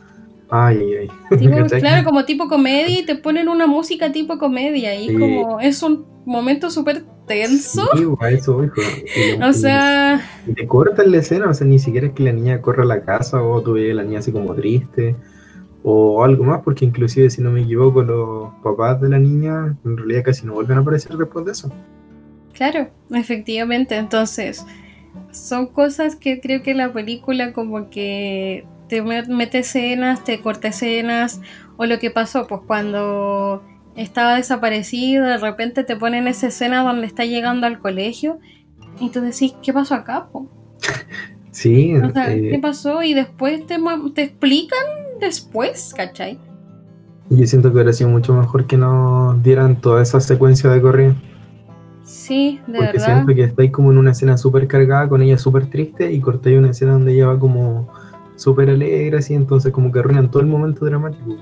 Ay, 0.49 0.77
ay, 0.77 1.09
ay. 1.31 1.69
claro, 1.79 2.03
como 2.03 2.23
tipo 2.25 2.47
comedia 2.47 2.99
y 2.99 3.05
te 3.05 3.15
ponen 3.15 3.49
una 3.49 3.67
música 3.67 4.11
tipo 4.11 4.37
comedia 4.37 4.95
y 4.99 5.13
como 5.17 5.59
es 5.59 5.81
un 5.81 6.05
momento 6.25 6.69
súper 6.69 7.03
tenso. 7.27 7.81
Sí, 7.95 8.03
eso, 8.29 8.63
hijo. 8.63 8.81
o 9.43 9.53
sea... 9.53 10.21
Y 10.47 10.53
te 10.53 10.67
cortan 10.67 11.11
la 11.11 11.17
escena, 11.17 11.49
o 11.49 11.53
sea, 11.53 11.65
ni 11.65 11.79
siquiera 11.79 12.07
es 12.07 12.13
que 12.13 12.23
la 12.23 12.31
niña 12.31 12.61
corra 12.61 12.83
a 12.83 12.87
la 12.87 13.01
casa 13.01 13.41
o 13.41 13.61
tú 13.61 13.73
ves 13.73 13.91
a 13.91 13.95
la 13.95 14.03
niña 14.03 14.19
así 14.19 14.31
como 14.31 14.53
triste 14.53 15.15
o 15.87 16.23
algo 16.23 16.43
más, 16.43 16.61
porque 16.63 16.83
inclusive 16.83 17.29
si 17.29 17.43
no 17.43 17.51
me 17.51 17.61
equivoco 17.61 18.01
los 18.01 18.51
papás 18.63 18.99
de 18.99 19.07
la 19.07 19.19
niña 19.19 19.77
en 19.85 19.97
realidad 19.97 20.23
casi 20.25 20.43
no 20.43 20.53
vuelven 20.53 20.79
a 20.79 20.81
aparecer 20.81 21.15
después 21.15 21.45
de 21.45 21.51
eso. 21.51 21.71
Claro, 22.53 22.89
efectivamente, 23.11 23.95
entonces 23.95 24.65
son 25.29 25.67
cosas 25.67 26.15
que 26.15 26.41
creo 26.41 26.63
que 26.63 26.73
la 26.73 26.91
película 26.91 27.53
como 27.53 27.91
que 27.91 28.65
te 28.89 29.03
mete 29.03 29.59
escenas, 29.59 30.23
te 30.23 30.41
corta 30.41 30.69
escenas, 30.69 31.39
o 31.77 31.85
lo 31.85 31.99
que 31.99 32.09
pasó, 32.09 32.47
pues 32.47 32.61
cuando 32.65 33.61
estaba 33.95 34.37
desaparecido, 34.37 35.23
de 35.25 35.37
repente 35.37 35.83
te 35.83 35.95
ponen 35.95 36.27
esa 36.27 36.47
escena 36.47 36.81
donde 36.81 37.05
está 37.05 37.25
llegando 37.25 37.67
al 37.67 37.77
colegio, 37.77 38.39
y 38.99 39.09
tú 39.09 39.21
decís, 39.21 39.53
¿qué 39.61 39.71
pasó 39.71 39.93
acá? 39.93 40.29
Po? 40.31 40.49
Sí. 41.51 41.95
O 41.95 42.11
sea, 42.11 42.25
¿qué 42.25 42.55
eh, 42.55 42.59
pasó? 42.59 43.01
Y 43.01 43.13
después 43.13 43.65
te, 43.65 43.77
te 44.13 44.23
explican 44.23 45.04
después, 45.19 45.93
¿cachai? 45.95 46.39
Yo 47.29 47.45
siento 47.47 47.69
que 47.69 47.75
hubiera 47.75 47.93
sido 47.93 48.09
mucho 48.09 48.33
mejor 48.33 48.65
que 48.65 48.77
nos 48.77 49.41
dieran 49.41 49.81
toda 49.81 50.01
esa 50.01 50.19
secuencia 50.19 50.69
de 50.69 50.81
corrido. 50.81 51.15
Sí, 52.03 52.61
de 52.67 52.77
Porque 52.77 52.99
siento 52.99 53.33
que 53.33 53.43
estáis 53.43 53.71
como 53.71 53.91
en 53.91 53.97
una 53.97 54.11
escena 54.11 54.37
súper 54.37 54.67
cargada, 54.67 55.09
con 55.09 55.23
ella 55.23 55.37
súper 55.39 55.67
triste, 55.67 56.11
y 56.11 56.19
cortáis 56.19 56.59
una 56.59 56.69
escena 56.69 56.93
donde 56.93 57.13
ella 57.13 57.27
va 57.27 57.39
como 57.39 57.89
súper 58.35 58.69
alegre, 58.69 59.17
así, 59.17 59.33
entonces 59.33 59.71
como 59.71 59.91
que 59.91 59.99
arruinan 59.99 60.29
todo 60.29 60.41
el 60.41 60.47
momento 60.47 60.85
dramático. 60.85 61.37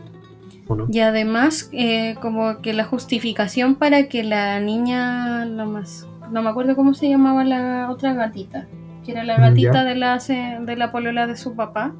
Y 0.89 0.99
además, 0.99 1.69
eh, 1.73 2.15
como 2.21 2.61
que 2.61 2.73
la 2.73 2.85
justificación 2.85 3.75
para 3.75 4.07
que 4.07 4.23
la 4.23 4.59
niña, 4.59 5.45
no 5.45 5.65
más, 5.65 6.07
no 6.31 6.41
me 6.41 6.49
acuerdo 6.49 6.75
cómo 6.75 6.93
se 6.93 7.09
llamaba 7.09 7.43
la 7.43 7.89
otra 7.91 8.13
gatita, 8.13 8.67
que 9.05 9.11
era 9.11 9.23
la 9.23 9.37
mm, 9.37 9.41
gatita 9.41 9.83
de 9.83 9.95
la, 9.95 10.17
de 10.17 10.75
la 10.77 10.91
polola 10.91 11.27
de 11.27 11.35
su 11.35 11.55
papá. 11.55 11.93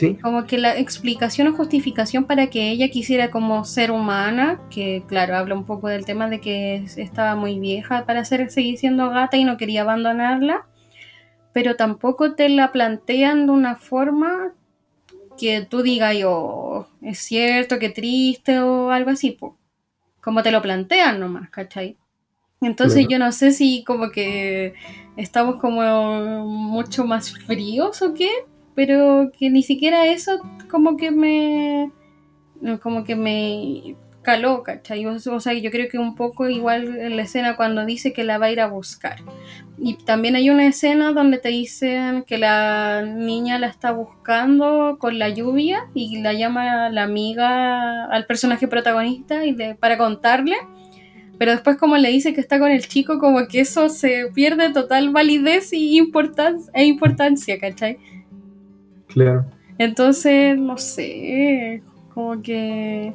¿Sí? 0.00 0.14
Como 0.22 0.46
que 0.46 0.58
la 0.58 0.76
explicación 0.78 1.48
o 1.48 1.52
justificación 1.54 2.24
para 2.24 2.48
que 2.48 2.70
ella 2.70 2.88
quisiera 2.88 3.30
como 3.30 3.64
ser 3.64 3.90
humana, 3.90 4.60
que 4.70 5.02
claro, 5.06 5.36
habla 5.36 5.54
un 5.54 5.64
poco 5.64 5.88
del 5.88 6.04
tema 6.06 6.28
de 6.28 6.40
que 6.40 6.84
estaba 6.96 7.36
muy 7.36 7.60
vieja 7.60 8.06
para 8.06 8.24
ser, 8.24 8.50
seguir 8.50 8.78
siendo 8.78 9.10
gata 9.10 9.36
y 9.36 9.44
no 9.44 9.56
quería 9.56 9.82
abandonarla 9.82 10.66
pero 11.52 11.76
tampoco 11.76 12.34
te 12.34 12.48
la 12.48 12.72
plantean 12.72 13.46
de 13.46 13.52
una 13.52 13.76
forma 13.76 14.54
que 15.38 15.62
tú 15.62 15.82
digas, 15.82 16.16
oh, 16.24 16.86
es 17.00 17.18
cierto, 17.18 17.78
qué 17.78 17.88
triste 17.88 18.60
o 18.60 18.90
algo 18.90 19.10
así, 19.10 19.36
como 20.20 20.42
te 20.42 20.50
lo 20.50 20.60
plantean 20.62 21.18
nomás, 21.18 21.50
¿cachai? 21.50 21.96
Entonces 22.60 23.06
yo 23.08 23.18
no 23.18 23.32
sé 23.32 23.52
si 23.52 23.82
como 23.84 24.10
que 24.10 24.74
estamos 25.16 25.56
como 25.56 26.44
mucho 26.44 27.06
más 27.06 27.32
fríos 27.32 28.02
o 28.02 28.12
qué, 28.12 28.28
pero 28.74 29.30
que 29.38 29.50
ni 29.50 29.62
siquiera 29.62 30.06
eso 30.06 30.40
como 30.70 30.96
que 30.96 31.10
me 31.10 31.90
como 32.82 33.04
que 33.04 33.16
me 33.16 33.96
caló, 34.22 34.62
¿cachai? 34.62 35.06
O, 35.06 35.40
sea, 35.40 35.54
yo 35.54 35.70
creo 35.70 35.88
que 35.88 35.98
un 35.98 36.14
poco 36.14 36.48
igual 36.48 36.98
en 36.98 37.16
la 37.16 37.22
escena 37.22 37.56
cuando 37.56 37.86
dice 37.86 38.12
que 38.12 38.24
la 38.24 38.38
va 38.38 38.46
a 38.46 38.52
ir 38.52 38.60
a 38.60 38.66
buscar. 38.66 39.16
Y 39.78 39.94
también 39.94 40.36
hay 40.36 40.50
una 40.50 40.66
escena 40.66 41.12
donde 41.12 41.38
te 41.38 41.48
dicen 41.48 42.24
que 42.24 42.36
la 42.36 43.02
niña 43.02 43.58
la 43.58 43.68
está 43.68 43.92
buscando 43.92 44.98
con 44.98 45.18
la 45.18 45.30
lluvia 45.30 45.88
y 45.94 46.18
la 46.18 46.34
llama 46.34 46.90
la 46.90 47.02
amiga 47.02 48.04
al 48.06 48.26
personaje 48.26 48.68
protagonista 48.68 49.46
y 49.46 49.56
para 49.74 49.96
contarle. 49.96 50.56
Pero 51.38 51.52
después 51.52 51.78
como 51.78 51.96
le 51.96 52.10
dice 52.10 52.34
que 52.34 52.42
está 52.42 52.58
con 52.58 52.70
el 52.70 52.86
chico, 52.86 53.18
como 53.18 53.48
que 53.48 53.60
eso 53.60 53.88
se 53.88 54.26
pierde 54.34 54.70
total 54.70 55.08
validez 55.08 55.72
y 55.72 55.96
importancia, 55.96 56.70
e 56.74 56.84
importancia, 56.84 57.58
¿cachai? 57.58 57.98
Claro. 59.12 59.44
Entonces, 59.78 60.58
no 60.58 60.76
sé, 60.76 61.82
como 62.12 62.42
que 62.42 63.14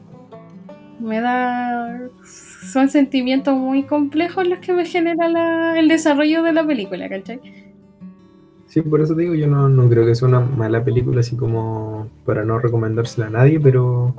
me 1.00 1.22
da... 1.22 2.00
Son 2.24 2.90
sentimientos 2.90 3.56
muy 3.56 3.84
complejos 3.84 4.48
los 4.48 4.60
que 4.60 4.74
me 4.74 4.86
genera 4.86 5.80
el 5.80 5.88
desarrollo 5.88 6.42
de 6.44 6.54
la 6.54 6.66
película, 6.66 7.08
¿cachai? 7.08 7.40
Sí, 8.68 8.82
por 8.82 9.00
eso 9.00 9.16
te 9.16 9.22
digo, 9.22 9.36
yo 9.36 9.48
no, 9.48 9.90
creo 9.90 10.06
que 10.06 10.16
sea 10.16 10.28
una 10.28 10.42
mala 10.42 10.84
película, 10.84 11.22
así 11.22 11.38
como 11.38 12.10
para 12.26 12.44
no 12.44 12.60
recomendársela 12.60 13.28
a 13.28 13.30
nadie, 13.30 13.60
pero, 13.60 14.14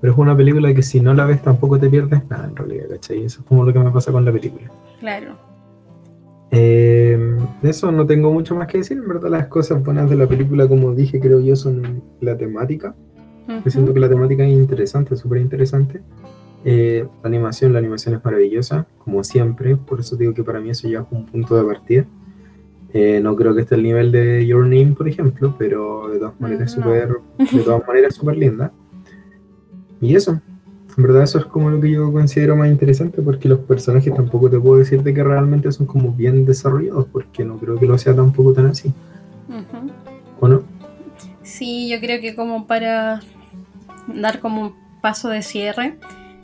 pero 0.00 0.12
es 0.12 0.18
una 0.18 0.36
película 0.36 0.72
que 0.74 0.82
si 0.82 1.00
no 1.00 1.14
la 1.14 1.24
ves 1.24 1.42
tampoco 1.42 1.78
te 1.78 1.88
pierdes 1.88 2.28
nada 2.28 2.46
en 2.46 2.54
realidad, 2.54 2.90
¿cachai? 2.90 3.24
Eso 3.24 3.40
es 3.40 3.46
como 3.46 3.64
lo 3.64 3.72
que 3.72 3.78
me 3.78 3.90
pasa 3.90 4.12
con 4.12 4.24
la 4.24 4.32
película. 4.32 4.70
Claro. 5.00 5.49
Eh, 6.52 7.36
eso 7.62 7.92
no 7.92 8.06
tengo 8.06 8.32
mucho 8.32 8.54
más 8.54 8.66
que 8.66 8.78
decir, 8.78 8.98
en 8.98 9.06
verdad 9.06 9.30
las 9.30 9.46
cosas 9.46 9.82
buenas 9.82 10.10
de 10.10 10.16
la 10.16 10.26
película, 10.26 10.66
como 10.66 10.94
dije, 10.94 11.20
creo 11.20 11.40
yo, 11.40 11.54
son 11.54 12.02
la 12.20 12.36
temática 12.36 12.94
siento 13.66 13.92
que 13.92 14.00
la 14.00 14.08
temática 14.08 14.44
es 14.44 14.52
interesante, 14.52 15.16
súper 15.16 15.40
interesante. 15.40 16.00
Eh, 16.64 17.06
la 17.22 17.28
animación, 17.28 17.72
la 17.72 17.78
animación 17.78 18.14
es 18.14 18.24
maravillosa, 18.24 18.86
como 18.98 19.24
siempre, 19.24 19.76
por 19.76 20.00
eso 20.00 20.16
digo 20.16 20.34
que 20.34 20.44
para 20.44 20.60
mí 20.60 20.70
eso 20.70 20.88
ya 20.88 21.00
es 21.00 21.06
un 21.10 21.26
punto 21.26 21.56
de 21.56 21.64
partida. 21.64 22.04
Eh, 22.92 23.20
no 23.22 23.36
creo 23.36 23.54
que 23.54 23.62
esté 23.62 23.76
al 23.76 23.82
nivel 23.82 24.12
de 24.12 24.46
Your 24.46 24.64
Name, 24.64 24.94
por 24.96 25.08
ejemplo, 25.08 25.54
pero 25.58 26.08
de 26.08 26.18
todas 26.18 26.40
maneras 26.40 26.76
mm, 26.76 26.80
súper 26.80 27.08
de 27.38 27.62
todas 27.62 27.86
maneras 27.86 28.14
súper 28.16 28.36
linda. 28.36 28.72
Y 30.00 30.14
eso, 30.14 30.40
En 31.00 31.04
verdad 31.04 31.22
eso 31.22 31.38
es 31.38 31.46
como 31.46 31.70
lo 31.70 31.80
que 31.80 31.90
yo 31.90 32.12
considero 32.12 32.56
más 32.56 32.68
interesante 32.68 33.22
porque 33.22 33.48
los 33.48 33.60
personajes 33.60 34.14
tampoco 34.14 34.50
te 34.50 34.60
puedo 34.60 34.76
decir 34.76 35.02
de 35.02 35.14
que 35.14 35.24
realmente 35.24 35.72
son 35.72 35.86
como 35.86 36.12
bien 36.12 36.44
desarrollados 36.44 37.06
porque 37.10 37.42
no 37.42 37.56
creo 37.56 37.78
que 37.78 37.86
lo 37.86 37.96
sea 37.96 38.14
tampoco 38.14 38.52
tan 38.52 38.66
así. 38.66 38.92
¿O 40.40 40.46
no? 40.46 40.62
Sí, 41.42 41.88
yo 41.88 42.00
creo 42.00 42.20
que 42.20 42.34
como 42.34 42.66
para 42.66 43.22
dar 44.08 44.40
como 44.40 44.60
un 44.60 44.74
paso 45.00 45.30
de 45.30 45.40
cierre, 45.40 45.96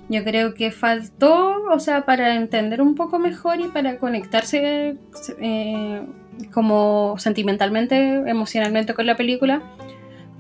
yo 0.08 0.24
creo 0.24 0.54
que 0.54 0.70
faltó, 0.70 1.62
o 1.70 1.78
sea, 1.78 2.06
para 2.06 2.34
entender 2.34 2.80
un 2.80 2.94
poco 2.94 3.18
mejor 3.18 3.60
y 3.60 3.68
para 3.68 3.98
conectarse 3.98 4.96
eh, 5.38 6.02
como 6.50 7.16
sentimentalmente, 7.18 8.22
emocionalmente 8.26 8.94
con 8.94 9.04
la 9.04 9.18
película, 9.18 9.60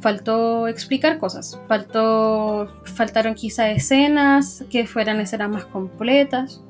faltó 0.00 0.68
explicar 0.68 1.18
cosas, 1.18 1.60
faltó, 1.68 2.68
faltaron 2.84 3.34
quizá 3.34 3.70
escenas 3.70 4.64
que 4.70 4.86
fueran 4.86 5.20
escenas 5.20 5.50
más 5.50 5.64
completas. 5.66 6.62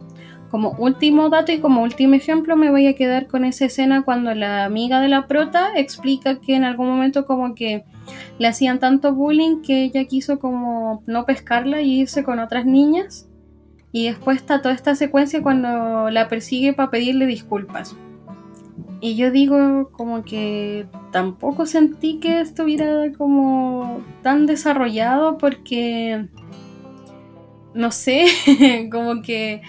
Como 0.51 0.71
último 0.79 1.29
dato 1.29 1.51
y 1.51 1.59
como 1.59 1.83
último 1.83 2.15
ejemplo 2.15 2.57
me 2.57 2.71
voy 2.71 2.87
a 2.87 2.95
quedar 2.95 3.27
con 3.27 3.45
esa 3.45 3.65
escena 3.65 4.03
cuando 4.03 4.33
la 4.35 4.65
amiga 4.65 5.01
de 5.01 5.09
la 5.09 5.27
prota 5.27 5.71
explica 5.75 6.41
que 6.41 6.55
en 6.55 6.65
algún 6.65 6.87
momento 6.87 7.27
como 7.27 7.55
que 7.55 7.85
le 8.39 8.47
hacían 8.47 8.79
tanto 8.79 9.13
bullying 9.13 9.63
que 9.63 9.83
ella 9.83 10.05
quiso 10.05 10.39
como 10.39 11.03
no 11.07 11.27
pescarla 11.27 11.83
y 11.83 12.01
irse 12.01 12.23
con 12.23 12.39
otras 12.39 12.65
niñas. 12.65 13.29
Y 13.91 14.07
después 14.07 14.37
está 14.37 14.63
toda 14.63 14.75
esta 14.75 14.95
secuencia 14.95 15.43
cuando 15.43 16.11
la 16.11 16.29
persigue 16.29 16.73
para 16.75 16.91
pedirle 16.91 17.27
disculpas. 17.27 17.97
Y 19.01 19.17
yo 19.17 19.31
digo 19.31 19.91
como 19.93 20.25
que 20.25 20.87
tampoco 21.13 21.67
sentí 21.67 22.19
que 22.19 22.41
estuviera 22.41 23.13
como 23.17 24.01
tan 24.23 24.47
desarrollado 24.47 25.37
porque, 25.37 26.27
no 27.75 27.91
sé, 27.91 28.27
como 28.91 29.23
que 29.23 29.61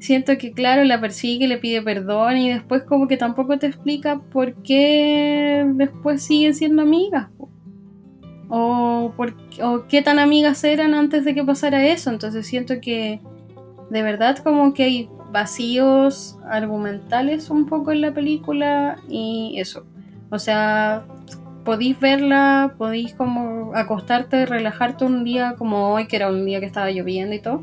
siento 0.00 0.36
que 0.38 0.52
claro, 0.52 0.84
la 0.84 1.00
persigue, 1.00 1.46
le 1.46 1.58
pide 1.58 1.82
perdón 1.82 2.38
y 2.38 2.50
después 2.50 2.82
como 2.82 3.08
que 3.08 3.16
tampoco 3.16 3.58
te 3.58 3.66
explica 3.66 4.20
por 4.20 4.54
qué 4.62 5.64
después 5.74 6.22
siguen 6.22 6.54
siendo 6.54 6.82
amigas. 6.82 7.28
O, 8.54 9.14
por, 9.16 9.34
o 9.62 9.86
qué 9.88 10.02
tan 10.02 10.18
amigas 10.18 10.62
eran 10.64 10.92
antes 10.92 11.24
de 11.24 11.34
que 11.34 11.44
pasara 11.44 11.86
eso. 11.86 12.10
Entonces 12.10 12.46
siento 12.46 12.80
que 12.80 13.20
de 13.90 14.02
verdad 14.02 14.38
como 14.38 14.74
que 14.74 14.82
hay 14.82 15.08
vacíos 15.32 16.38
argumentales 16.48 17.50
un 17.50 17.66
poco 17.66 17.90
en 17.90 18.02
la 18.02 18.12
película 18.12 18.96
y 19.08 19.54
eso. 19.58 19.84
O 20.30 20.38
sea, 20.38 21.04
podéis 21.64 21.98
verla, 21.98 22.74
podéis 22.78 23.14
como 23.14 23.72
acostarte, 23.74 24.46
relajarte 24.46 25.04
un 25.04 25.24
día 25.24 25.54
como 25.56 25.92
hoy, 25.92 26.06
que 26.06 26.16
era 26.16 26.28
un 26.28 26.44
día 26.44 26.60
que 26.60 26.66
estaba 26.66 26.90
lloviendo 26.90 27.34
y 27.34 27.40
todo, 27.40 27.62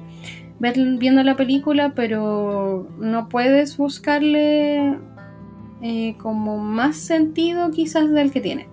ver, 0.60 0.76
viendo 0.98 1.24
la 1.24 1.36
película, 1.36 1.94
pero 1.96 2.88
no 3.00 3.30
puedes 3.30 3.78
buscarle 3.78 4.98
eh, 5.82 6.16
como 6.18 6.58
más 6.58 6.98
sentido 6.98 7.72
quizás 7.72 8.12
del 8.12 8.32
que 8.32 8.42
tiene. 8.42 8.68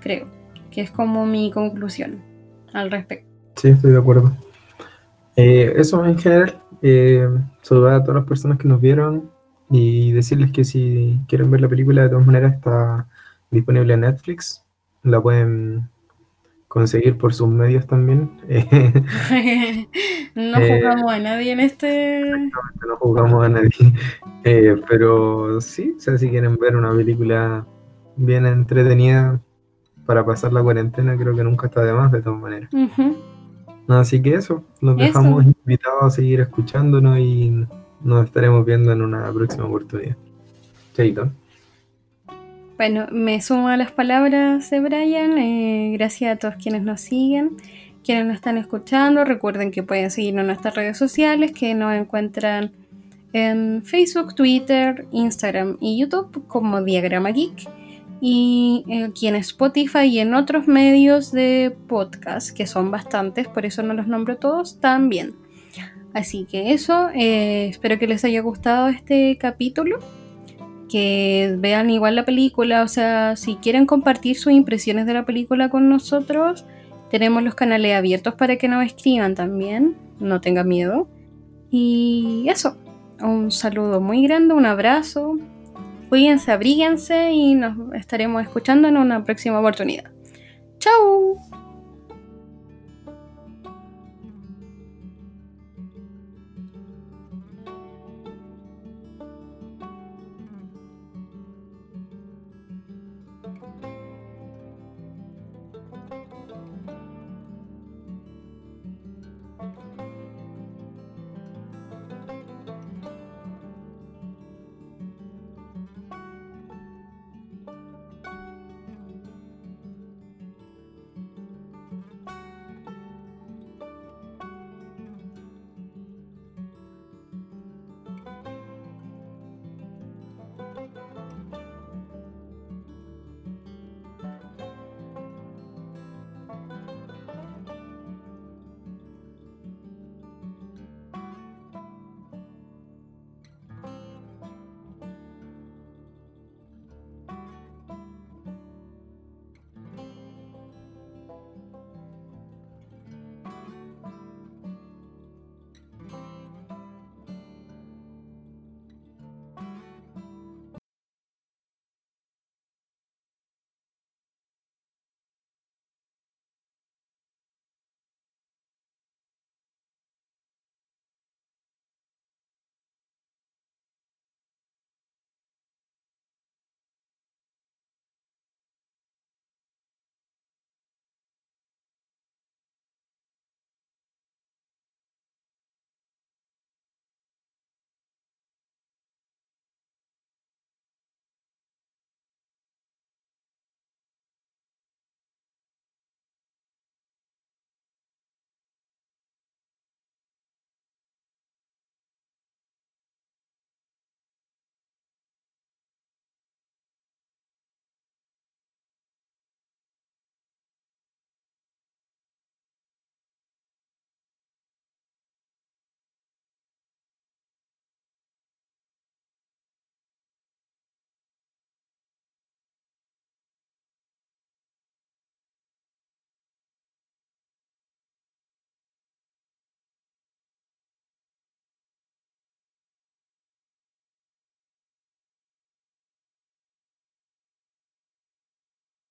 Creo, 0.00 0.28
que 0.70 0.82
es 0.82 0.90
como 0.90 1.26
mi 1.26 1.50
conclusión 1.50 2.22
al 2.72 2.90
respecto. 2.90 3.28
Sí, 3.56 3.68
estoy 3.68 3.92
de 3.92 3.98
acuerdo. 3.98 4.32
Eh, 5.36 5.72
eso 5.76 6.04
en 6.04 6.18
general, 6.18 6.60
eh, 6.82 7.28
saludar 7.62 7.94
a 7.94 8.02
todas 8.02 8.16
las 8.16 8.28
personas 8.28 8.58
que 8.58 8.68
nos 8.68 8.80
vieron 8.80 9.30
y 9.70 10.12
decirles 10.12 10.50
que 10.52 10.64
si 10.64 11.20
quieren 11.28 11.50
ver 11.50 11.60
la 11.60 11.68
película, 11.68 12.02
de 12.02 12.08
todas 12.08 12.26
maneras 12.26 12.54
está 12.54 13.06
disponible 13.50 13.94
en 13.94 14.00
Netflix. 14.00 14.64
La 15.02 15.20
pueden 15.20 15.88
conseguir 16.68 17.16
por 17.18 17.34
sus 17.34 17.48
medios 17.48 17.86
también. 17.86 18.30
no 20.34 20.58
eh, 20.58 20.80
jugamos 20.80 21.12
a 21.12 21.18
nadie 21.18 21.52
en 21.52 21.60
este. 21.60 22.22
No 22.86 22.96
jugamos 22.98 23.44
a 23.44 23.48
nadie. 23.48 23.70
Eh, 24.44 24.80
pero 24.88 25.60
sí, 25.60 25.94
o 25.96 26.00
sea, 26.00 26.16
si 26.16 26.30
quieren 26.30 26.56
ver 26.56 26.76
una 26.76 26.94
película 26.94 27.66
bien 28.16 28.46
entretenida 28.46 29.40
para 30.06 30.24
pasar 30.24 30.52
la 30.52 30.62
cuarentena, 30.62 31.18
creo 31.18 31.34
que 31.34 31.44
nunca 31.44 31.66
está 31.66 31.82
de 31.82 31.92
más, 31.92 32.10
de 32.12 32.22
todas 32.22 32.40
maneras. 32.40 32.70
Así 33.88 34.20
que 34.20 34.34
eso, 34.34 34.64
los 34.80 34.96
dejamos 34.96 35.44
invitados 35.44 36.04
a 36.04 36.10
seguir 36.10 36.40
escuchándonos 36.40 37.18
y 37.18 37.66
nos 38.02 38.24
estaremos 38.24 38.64
viendo 38.64 38.92
en 38.92 39.00
una 39.00 39.32
próxima 39.32 39.64
oportunidad. 39.64 40.16
Chaito. 40.94 41.30
Bueno, 42.76 43.06
me 43.10 43.40
sumo 43.40 43.68
a 43.68 43.76
las 43.76 43.90
palabras 43.90 44.70
de 44.70 44.80
Brian. 44.80 45.38
Eh, 45.38 45.92
gracias 45.94 46.32
a 46.32 46.36
todos 46.38 46.56
quienes 46.56 46.82
nos 46.82 47.00
siguen, 47.00 47.56
quienes 48.04 48.26
nos 48.26 48.36
están 48.36 48.58
escuchando. 48.58 49.24
Recuerden 49.24 49.70
que 49.70 49.82
pueden 49.82 50.10
seguirnos 50.10 50.42
en 50.42 50.48
nuestras 50.48 50.74
redes 50.74 50.98
sociales, 50.98 51.52
que 51.52 51.74
nos 51.74 51.94
encuentran 51.94 52.72
en 53.32 53.82
Facebook, 53.84 54.34
Twitter, 54.34 55.06
Instagram 55.12 55.78
y 55.80 55.98
YouTube 55.98 56.46
como 56.46 56.82
Diagrama 56.82 57.30
Geek 57.30 57.68
y 58.20 58.84
aquí 59.04 59.28
en 59.28 59.36
Spotify 59.36 60.06
y 60.06 60.18
en 60.18 60.34
otros 60.34 60.66
medios 60.66 61.30
de 61.30 61.76
podcast, 61.86 62.50
que 62.50 62.66
son 62.66 62.90
bastantes, 62.90 63.48
por 63.48 63.64
eso 63.64 63.82
no 63.82 63.94
los 63.94 64.06
nombro 64.06 64.36
todos, 64.36 64.80
también. 64.80 65.34
Así 66.14 66.46
que 66.50 66.72
eso, 66.72 67.10
eh, 67.14 67.68
espero 67.68 67.98
que 67.98 68.08
les 68.08 68.24
haya 68.24 68.40
gustado 68.40 68.88
este 68.88 69.36
capítulo, 69.38 69.98
que 70.88 71.54
vean 71.58 71.90
igual 71.90 72.16
la 72.16 72.24
película, 72.24 72.82
o 72.82 72.88
sea, 72.88 73.36
si 73.36 73.56
quieren 73.56 73.86
compartir 73.86 74.36
sus 74.36 74.52
impresiones 74.52 75.06
de 75.06 75.14
la 75.14 75.26
película 75.26 75.68
con 75.68 75.88
nosotros, 75.88 76.64
tenemos 77.10 77.42
los 77.42 77.54
canales 77.54 77.96
abiertos 77.96 78.34
para 78.34 78.56
que 78.56 78.68
nos 78.68 78.84
escriban 78.84 79.34
también, 79.34 79.96
no 80.18 80.40
tengan 80.40 80.66
miedo. 80.66 81.08
Y 81.70 82.46
eso, 82.48 82.76
un 83.20 83.50
saludo 83.50 84.00
muy 84.00 84.22
grande, 84.22 84.54
un 84.54 84.66
abrazo, 84.66 85.38
Cuídense, 86.08 86.52
abríguense 86.52 87.32
y 87.32 87.54
nos 87.54 87.92
estaremos 87.94 88.42
escuchando 88.42 88.88
en 88.88 88.96
una 88.96 89.24
próxima 89.24 89.60
oportunidad. 89.60 90.10
¡Chao! 90.78 91.36